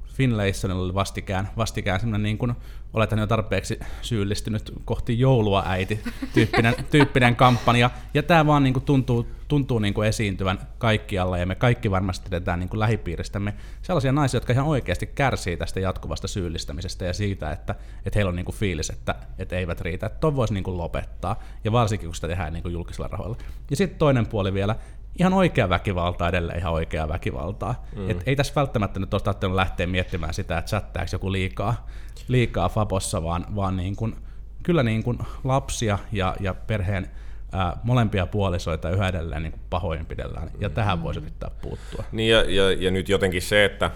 Finlaysonilla 0.07 0.85
oli 0.85 0.95
vastikään, 0.95 1.49
vastikään 1.57 2.01
semmoinen 2.01 2.23
niin 2.23 2.39
kuin, 2.39 2.55
oletan 2.95 3.19
jo 3.19 3.27
tarpeeksi 3.27 3.81
syyllistynyt 4.03 4.73
kohti 4.85 5.19
joulua 5.19 5.63
äiti 5.67 6.01
tyyppinen, 6.35 6.75
tyyppinen 6.91 7.37
kampanja. 7.37 7.91
Ja 8.15 8.23
tämä 8.23 8.47
vaan 8.47 8.63
niin 8.63 8.73
kuin 8.73 8.85
tuntuu, 8.85 9.27
tuntuu 9.49 9.79
niin 9.79 9.95
kuin 9.95 10.09
esiintyvän 10.09 10.59
kaikkialla 10.79 11.39
ja 11.39 11.47
me 11.47 11.55
kaikki 11.55 11.91
varmasti 11.91 12.31
tiedetään 12.31 12.59
niin 12.59 12.69
kuin 12.69 12.81
lähipiiristämme 12.81 13.55
sellaisia 13.83 14.13
naisia, 14.13 14.37
jotka 14.37 14.53
ihan 14.53 14.67
oikeasti 14.67 15.07
kärsii 15.07 15.57
tästä 15.57 15.81
jatkuvasta 15.81 16.29
syyllistämisestä 16.29 17.05
ja 17.05 17.13
siitä, 17.13 17.53
että, 17.53 17.75
että 18.07 18.19
heillä 18.19 18.29
on 18.29 18.37
niin 18.37 18.47
kuin 18.47 18.57
fiilis, 18.57 18.91
että, 18.91 19.15
että 19.39 19.57
eivät 19.57 19.81
riitä. 19.81 20.07
Että 20.07 20.19
ton 20.19 20.37
voisi 20.37 20.55
niin 20.55 20.65
kuin 20.65 20.79
lopettaa 20.79 21.43
ja 21.65 21.73
varsinkin 21.73 22.09
kun 22.09 22.15
sitä 22.15 22.29
tehdään 22.29 22.53
niin 22.53 22.63
kuin 22.63 22.73
julkisella 22.73 23.09
rahoilla. 23.09 23.37
Ja 23.71 23.77
sitten 23.77 23.99
toinen 23.99 24.27
puoli 24.27 24.55
vielä, 24.55 24.77
ihan 25.19 25.35
oikea 25.35 25.69
väkivaltaa 25.69 26.29
edelleen 26.29 26.59
ihan 26.59 26.73
oikeaa 26.73 27.09
väkivaltaa. 27.09 27.85
Mm. 27.97 28.11
Et 28.11 28.23
ei 28.27 28.37
tässä 28.37 28.53
välttämättä 28.57 29.01
nyt 29.01 29.15
ole 29.15 29.57
lähteä 29.57 29.87
miettimään 29.87 30.35
sitä, 30.35 30.59
että 30.59 30.69
chattaako 30.69 31.09
joku 31.13 31.33
liikaa, 31.33 31.87
liikaa 32.29 32.69
Fabossa, 32.69 33.23
vaan, 33.23 33.47
vaan 33.57 33.77
niin 33.77 33.97
kuin, 33.97 34.17
kyllä 34.63 34.83
niin 34.83 35.03
kuin 35.03 35.19
lapsia 35.45 35.99
ja, 36.13 36.37
ja 36.41 36.55
perheen 36.55 37.11
ää, 37.53 37.77
molempia 37.83 38.27
puolisoita 38.27 38.91
yhä 38.91 39.09
edelleen 39.09 39.43
niin 39.43 39.61
pahoinpidellään, 39.71 40.51
ja 40.61 40.71
tähän 40.71 41.03
voisi 41.03 41.21
yrittää 41.21 41.51
puuttua. 41.63 42.05
Niin 42.13 42.31
ja, 42.31 42.45
ja, 42.51 42.73
ja 42.73 42.91
nyt 42.91 43.09
jotenkin 43.09 43.43
se, 43.43 43.65
että 43.65 43.91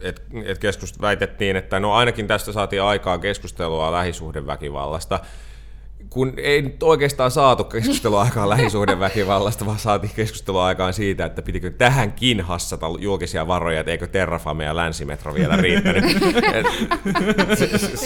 et, 0.00 0.22
et 0.44 0.58
keskust, 0.58 1.00
väitettiin, 1.00 1.56
että 1.56 1.80
no 1.80 1.92
ainakin 1.92 2.26
tästä 2.26 2.52
saatiin 2.52 2.82
aikaa 2.82 3.18
keskustelua 3.18 3.92
lähisuhdeväkivallasta, 3.92 5.20
kun 6.14 6.32
ei 6.36 6.62
nyt 6.62 6.82
oikeastaan 6.82 7.30
saatu 7.30 7.64
keskustelua 7.64 8.22
aikaan 8.22 8.48
lähisuhdeväkivallasta, 8.48 9.66
vaan 9.66 9.78
saatiin 9.78 10.12
keskustelua 10.16 10.66
aikaan 10.66 10.92
siitä, 10.92 11.24
että 11.24 11.42
pitikö 11.42 11.70
tähänkin 11.70 12.40
hassata 12.40 12.86
julkisia 12.98 13.46
varoja, 13.46 13.80
että 13.80 13.92
eikö 13.92 14.06
Terrafame 14.06 14.64
ja 14.64 14.76
Länsimetro 14.76 15.34
vielä 15.34 15.56
riittänyt. 15.56 16.04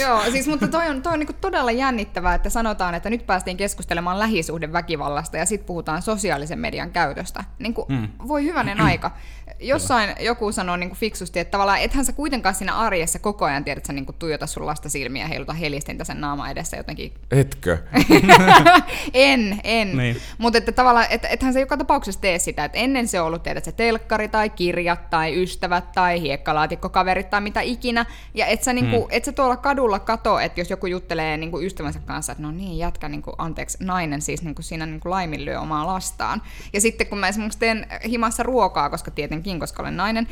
Joo, 0.03 0.23
siis 0.33 0.47
mutta 0.47 0.69
toi 0.69 0.89
on, 0.89 1.03
toi 1.03 1.13
on 1.13 1.19
niinku 1.19 1.33
todella 1.41 1.71
jännittävää, 1.71 2.35
että 2.35 2.51
sanotaan, 2.51 2.95
että 2.95 3.11
nyt 3.11 3.27
päästiin 3.27 3.57
keskustelemaan 3.57 4.19
lähisuhdeväkivallasta 4.19 5.37
ja 5.37 5.47
sitten 5.47 5.67
puhutaan 5.67 6.03
sosiaalisen 6.03 6.59
median 6.59 6.91
käytöstä. 6.91 7.45
Niin 7.59 7.75
kuin, 7.75 7.87
mm. 7.89 8.09
Voi 8.29 8.45
hyvänen 8.45 8.81
aika. 8.81 9.11
Jossain 9.61 10.15
joku 10.21 10.53
sanoo 10.53 10.77
niin 10.77 10.91
kuin 10.91 10.99
fiksusti, 10.99 11.39
että 11.39 11.51
tavallaan 11.51 11.81
ethän 11.81 12.05
sä 12.05 12.13
kuitenkaan 12.13 12.55
siinä 12.55 12.75
arjessa 12.75 13.19
koko 13.19 13.45
ajan 13.45 13.65
tiedät, 13.65 13.79
että 13.79 13.87
sä 13.87 13.93
niin 13.93 14.07
kuin 14.07 14.17
tuijota 14.19 14.47
sun 14.47 14.67
lasta 14.67 14.89
silmiä 14.89 15.25
ja 15.25 15.29
heiluta 15.29 15.53
helistintä 15.53 16.05
sen 16.05 16.21
naama 16.21 16.51
edessä 16.51 16.77
jotenkin. 16.77 17.13
etkö? 17.31 17.79
en, 19.15 19.61
en. 19.65 19.97
Niin. 19.97 20.17
Mutta 20.39 20.59
että 20.59 20.73
tavallaan, 20.73 21.07
et, 21.11 21.25
ethän 21.31 21.53
se 21.53 21.61
joka 21.61 21.77
tapauksessa 21.77 22.21
tee 22.21 22.39
sitä, 22.39 22.65
että 22.65 22.79
ennen 22.79 23.09
se 23.09 23.21
on 23.21 23.27
ollut 23.27 23.43
tiedät, 23.43 23.65
se 23.65 23.73
telkkari 23.73 24.29
tai 24.29 24.51
kirjat 24.51 25.11
tai 25.11 25.43
ystävät 25.43 25.93
tai 25.93 26.21
hiekkalaatikkokaverit 26.21 27.31
tai 27.31 27.41
mitä 27.41 27.61
ikinä. 27.61 28.07
Ja 28.35 28.47
et 28.47 28.63
sä, 28.63 28.73
niinku, 28.73 29.01
mm. 29.01 29.07
et 29.11 29.25
sä 29.25 29.33
tuolla 29.33 29.57
kadulla 29.57 29.99
kato, 29.99 30.39
että 30.39 30.61
jos 30.61 30.71
joku 30.71 30.87
juttelee 30.87 31.37
niinku 31.37 31.61
ystävänsä 31.61 31.99
kanssa, 31.99 32.33
että 32.33 32.43
no 32.43 32.51
niin, 32.51 32.79
jätkä, 32.79 33.09
niinku, 33.09 33.33
anteeksi, 33.39 33.79
nainen 33.81 34.23
siis 34.23 34.43
niinku 34.43 34.63
siinä 34.63 34.87
niinku 34.87 35.11
laiminlyö 35.11 35.61
omaa 35.61 35.87
lastaan. 35.87 36.43
Ja 36.73 36.81
sitten 36.81 37.07
kun 37.07 37.19
mä 37.19 37.29
esimerkiksi 37.29 37.59
teen 37.59 37.87
himassa 38.09 38.43
ruokaa, 38.43 38.91
koska 38.91 39.11
tietenkin, 39.11 39.61
koska 39.61 39.83
olen 39.83 39.97
nainen, 39.97 40.29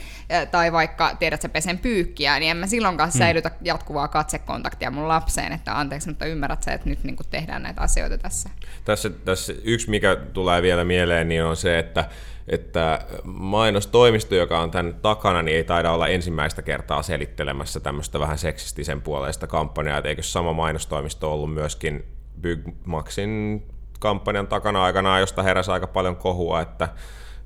tai 0.51 0.73
vaikka 0.73 1.17
tiedät 1.19 1.43
sä 1.43 1.49
pesen 1.49 1.79
pyykkiä, 1.79 2.39
niin 2.39 2.51
en 2.51 2.57
mä 2.57 2.67
silloinkaan 2.67 3.11
mm. 3.15 3.19
säilytä 3.19 3.51
jatkuvaa 3.61 4.09
katsekontaktia 4.09 4.91
mun 4.91 5.09
lapseen, 5.09 5.53
että 5.53 5.79
anteeksi, 5.79 6.09
mutta 6.09 6.27
ymmärrät 6.27 6.63
sä, 6.63 6.73
että 6.73 6.89
nyt 6.89 7.05
niinku 7.05 7.25
tehdään 7.25 7.46
näitä 7.47 7.81
asioita 7.81 8.19
tässä. 8.19 8.51
Tässä, 8.85 9.11
tässä 9.11 9.53
yksi, 9.65 9.91
mikä 9.91 10.17
tulee 10.17 10.63
vielä 10.63 10.85
mieleen, 10.85 11.29
niin 11.29 11.45
on 11.45 11.57
se, 11.57 11.79
että, 11.79 12.09
että 12.49 13.07
mainostoimisto, 13.25 14.35
joka 14.35 14.61
on 14.61 14.71
tämän 14.71 14.95
takana, 14.95 15.43
niin 15.43 15.57
ei 15.57 15.65
taida 15.65 15.93
olla 15.93 16.09
ensimmäistä 16.09 16.63
kertaa 16.63 17.03
selittelemässä 17.03 17.81
tämmöistä 17.81 18.21
vähän 18.21 18.39
seksistisen 18.39 19.03
puoleista 19.03 19.47
kampanjaa, 19.47 19.99
että 19.99 20.09
eikö 20.09 20.23
sama 20.23 20.53
mainostoimisto 20.53 21.33
ollut 21.33 21.55
myöskin 21.55 22.05
Bygmaxin 22.41 23.63
kampanjan 24.01 24.47
takana 24.47 24.85
aikanaan, 24.85 25.21
josta 25.21 25.43
heräsi 25.43 25.71
aika 25.71 25.87
paljon 25.87 26.17
kohua, 26.17 26.61
että, 26.61 26.89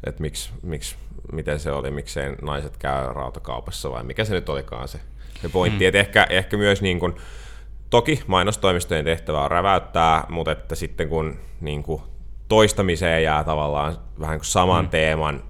että 0.05 0.21
miksi, 0.21 0.51
miksi, 0.63 0.97
miten 1.33 1.61
se 1.61 1.73
oli, 1.73 1.91
miksei 1.91 2.33
naiset 2.43 2.77
käy 2.77 3.13
rautakaupassa 3.13 3.91
vai 3.91 4.05
mikä 4.05 4.25
se 4.25 4.35
nyt 4.35 4.49
olikaan 4.49 4.89
se, 4.89 5.01
se 5.43 5.49
pointti, 5.49 5.85
mm. 5.85 5.89
että 5.89 5.99
ehkä, 5.99 6.27
ehkä 6.31 6.57
myös 6.57 6.83
niin 6.83 7.01
kuin, 7.01 7.17
Toki 7.91 8.23
mainostoimistojen 8.27 9.05
tehtävä 9.05 9.45
on 9.45 9.51
räväyttää, 9.51 10.27
mutta 10.29 10.53
että 10.53 10.75
sitten 10.75 11.09
kun 11.09 11.37
niin 11.61 11.83
kuin 11.83 12.03
toistamiseen 12.49 13.23
jää 13.23 13.45
tavallaan 13.45 13.97
vähän 14.21 14.39
kuin 14.39 14.47
saman 14.47 14.85
mm. 14.85 14.91
teeman, 14.91 15.43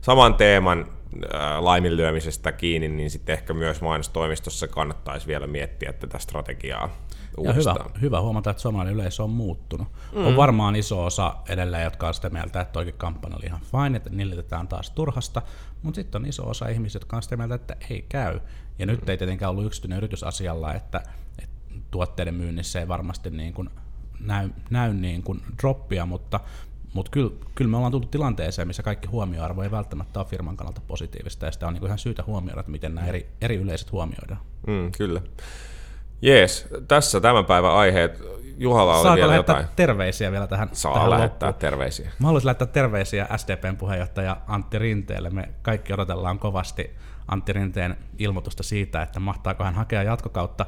saman 0.00 0.34
teeman 0.34 0.86
ää, 1.32 1.64
laiminlyömisestä 1.64 2.52
kiinni, 2.52 2.88
niin 2.88 3.10
sitten 3.10 3.32
ehkä 3.32 3.54
myös 3.54 3.80
mainostoimistossa 3.80 4.68
kannattaisi 4.68 5.26
vielä 5.26 5.46
miettiä 5.46 5.92
tätä 5.92 6.18
strategiaa 6.18 6.88
Ja 7.44 7.52
hyvä, 7.52 7.74
hyvä 8.00 8.20
huomata, 8.20 8.50
että 8.50 8.62
suomalainen 8.62 8.94
yleisö 8.94 9.22
on 9.22 9.30
muuttunut. 9.30 9.88
Mm. 10.12 10.26
On 10.26 10.36
varmaan 10.36 10.76
iso 10.76 11.04
osa 11.04 11.36
edelleen, 11.48 11.84
jotka 11.84 12.08
on 12.08 12.14
sitä 12.14 12.30
mieltä, 12.30 12.60
että 12.60 12.72
toikin 12.72 12.94
kampanja 12.94 13.36
oli 13.36 13.46
ihan 13.46 13.60
fine, 13.60 13.96
että 13.96 14.10
nillitetään 14.10 14.68
taas 14.68 14.90
turhasta, 14.90 15.42
mutta 15.82 15.96
sitten 15.96 16.22
on 16.22 16.28
iso 16.28 16.48
osa 16.48 16.68
ihmisiä, 16.68 16.98
jotka 16.98 17.16
on 17.16 17.22
sitä 17.22 17.36
mieltä, 17.36 17.54
että 17.54 17.76
ei 17.90 18.06
käy. 18.08 18.40
Ja 18.78 18.86
nyt 18.86 19.08
ei 19.08 19.18
tietenkään 19.18 19.50
ollut 19.50 19.66
yksityinen 19.66 19.98
yritys 19.98 20.22
asialla, 20.22 20.74
että, 20.74 21.02
että 21.42 21.49
tuotteiden 21.90 22.34
myynnissä 22.34 22.80
ei 22.80 22.88
varmasti 22.88 23.30
niin 23.30 23.54
kuin 23.54 23.70
näy, 24.20 24.50
näy 24.70 24.94
niin 24.94 25.22
kuin 25.22 25.42
droppia, 25.62 26.06
mutta, 26.06 26.40
mutta 26.94 27.10
kyllä, 27.10 27.30
kyllä 27.54 27.70
me 27.70 27.76
ollaan 27.76 27.92
tullut 27.92 28.10
tilanteeseen, 28.10 28.68
missä 28.68 28.82
kaikki 28.82 29.08
huomioarvo 29.08 29.62
ei 29.62 29.70
välttämättä 29.70 30.20
ole 30.20 30.26
firman 30.28 30.56
kannalta 30.56 30.80
positiivista, 30.86 31.46
ja 31.46 31.52
sitä 31.52 31.66
on 31.66 31.72
niin 31.72 31.80
kuin 31.80 31.88
ihan 31.88 31.98
syytä 31.98 32.22
huomioida, 32.26 32.60
että 32.60 32.72
miten 32.72 32.94
nämä 32.94 33.06
eri, 33.06 33.26
eri 33.40 33.56
yleiset 33.56 33.92
huomioidaan. 33.92 34.40
Mm, 34.66 34.92
kyllä. 34.92 35.20
Jees, 36.22 36.68
tässä 36.88 37.20
tämän 37.20 37.44
päivän 37.44 37.72
aiheet. 37.72 38.22
Juhalla 38.58 38.94
oli 38.94 39.02
Saako 39.02 39.16
vielä 39.16 39.28
lähettää 39.30 39.56
jotain. 39.56 39.76
terveisiä 39.76 40.32
vielä 40.32 40.46
tähän, 40.46 40.68
Saa 40.72 40.94
tähän 40.94 41.10
lähettää 41.10 41.48
loppuun? 41.48 41.60
terveisiä. 41.60 42.10
Mä 42.18 42.26
haluaisin 42.26 42.46
lähettää 42.46 42.66
terveisiä 42.66 43.28
SDPn 43.36 43.76
puheenjohtaja 43.76 44.36
Antti 44.46 44.78
Rinteelle. 44.78 45.30
Me 45.30 45.48
kaikki 45.62 45.92
odotellaan 45.92 46.38
kovasti 46.38 46.90
Antti 47.28 47.52
Rinteen 47.52 47.96
ilmoitusta 48.18 48.62
siitä, 48.62 49.02
että 49.02 49.20
mahtaako 49.20 49.64
hän 49.64 49.74
hakea 49.74 50.02
jatkokautta. 50.02 50.66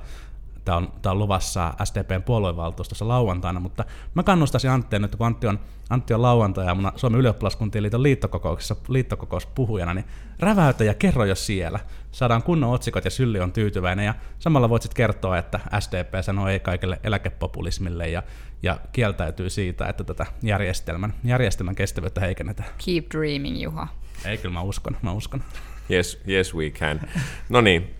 Tämä 0.64 0.76
on, 0.76 0.92
tämä 1.02 1.10
on 1.10 1.18
luvassa 1.18 1.74
SDPn 1.84 2.22
puoluevaltuustossa 2.22 3.08
lauantaina, 3.08 3.60
mutta 3.60 3.84
mä 4.14 4.22
kannustaisin 4.22 4.70
Anttia 4.70 4.98
nyt, 4.98 5.16
kun 5.16 5.26
Antti 5.26 5.46
on, 5.46 5.58
Antti 5.90 6.14
on 6.14 6.22
lauantai 6.22 6.66
ja 6.66 6.74
mun 6.74 6.92
Suomen 6.96 7.20
ylioppilaskuntien 7.20 7.82
liiton 7.82 8.02
liittokokouksessa 8.02 8.76
liittokokouspunhujana, 8.88 9.94
niin 9.94 10.04
räväytä 10.38 10.84
ja 10.84 10.94
kerro 10.94 11.24
jo 11.24 11.34
siellä. 11.34 11.80
Saadaan 12.12 12.42
kunnon 12.42 12.70
otsikot 12.70 13.04
ja 13.04 13.10
Sylli 13.10 13.40
on 13.40 13.52
tyytyväinen 13.52 14.06
ja 14.06 14.14
samalla 14.38 14.68
voit 14.68 14.82
sitten 14.82 14.96
kertoa, 14.96 15.38
että 15.38 15.60
SDP 15.80 16.14
sanoo 16.20 16.48
ei 16.48 16.60
kaikille 16.60 17.00
eläkepopulismille 17.04 18.08
ja, 18.08 18.22
ja 18.62 18.78
kieltäytyy 18.92 19.50
siitä, 19.50 19.86
että 19.86 20.04
tätä 20.04 20.26
järjestelmän, 20.42 21.14
järjestelmän 21.24 21.74
kestävyyttä 21.74 22.20
heikennetään. 22.20 22.68
Keep 22.84 23.04
dreaming, 23.10 23.62
Juha. 23.62 23.88
Ei, 24.24 24.38
kyllä 24.38 24.52
mä 24.52 24.62
uskon, 24.62 24.96
mä 25.02 25.12
uskon. 25.12 25.42
Yes, 25.90 26.22
yes 26.28 26.54
we 26.54 26.70
can. 26.70 27.00
No 27.48 27.60
niin, 27.60 27.94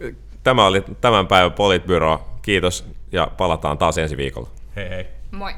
tämä 0.44 0.66
oli 0.66 0.84
tämän 1.00 1.26
päivän 1.26 1.52
Politbyro. 1.52 2.28
Kiitos 2.42 2.84
ja 3.12 3.28
palataan 3.36 3.78
taas 3.78 3.98
ensi 3.98 4.16
viikolla. 4.16 4.48
Hei 4.76 4.88
hei. 4.90 5.06
Moi. 5.30 5.54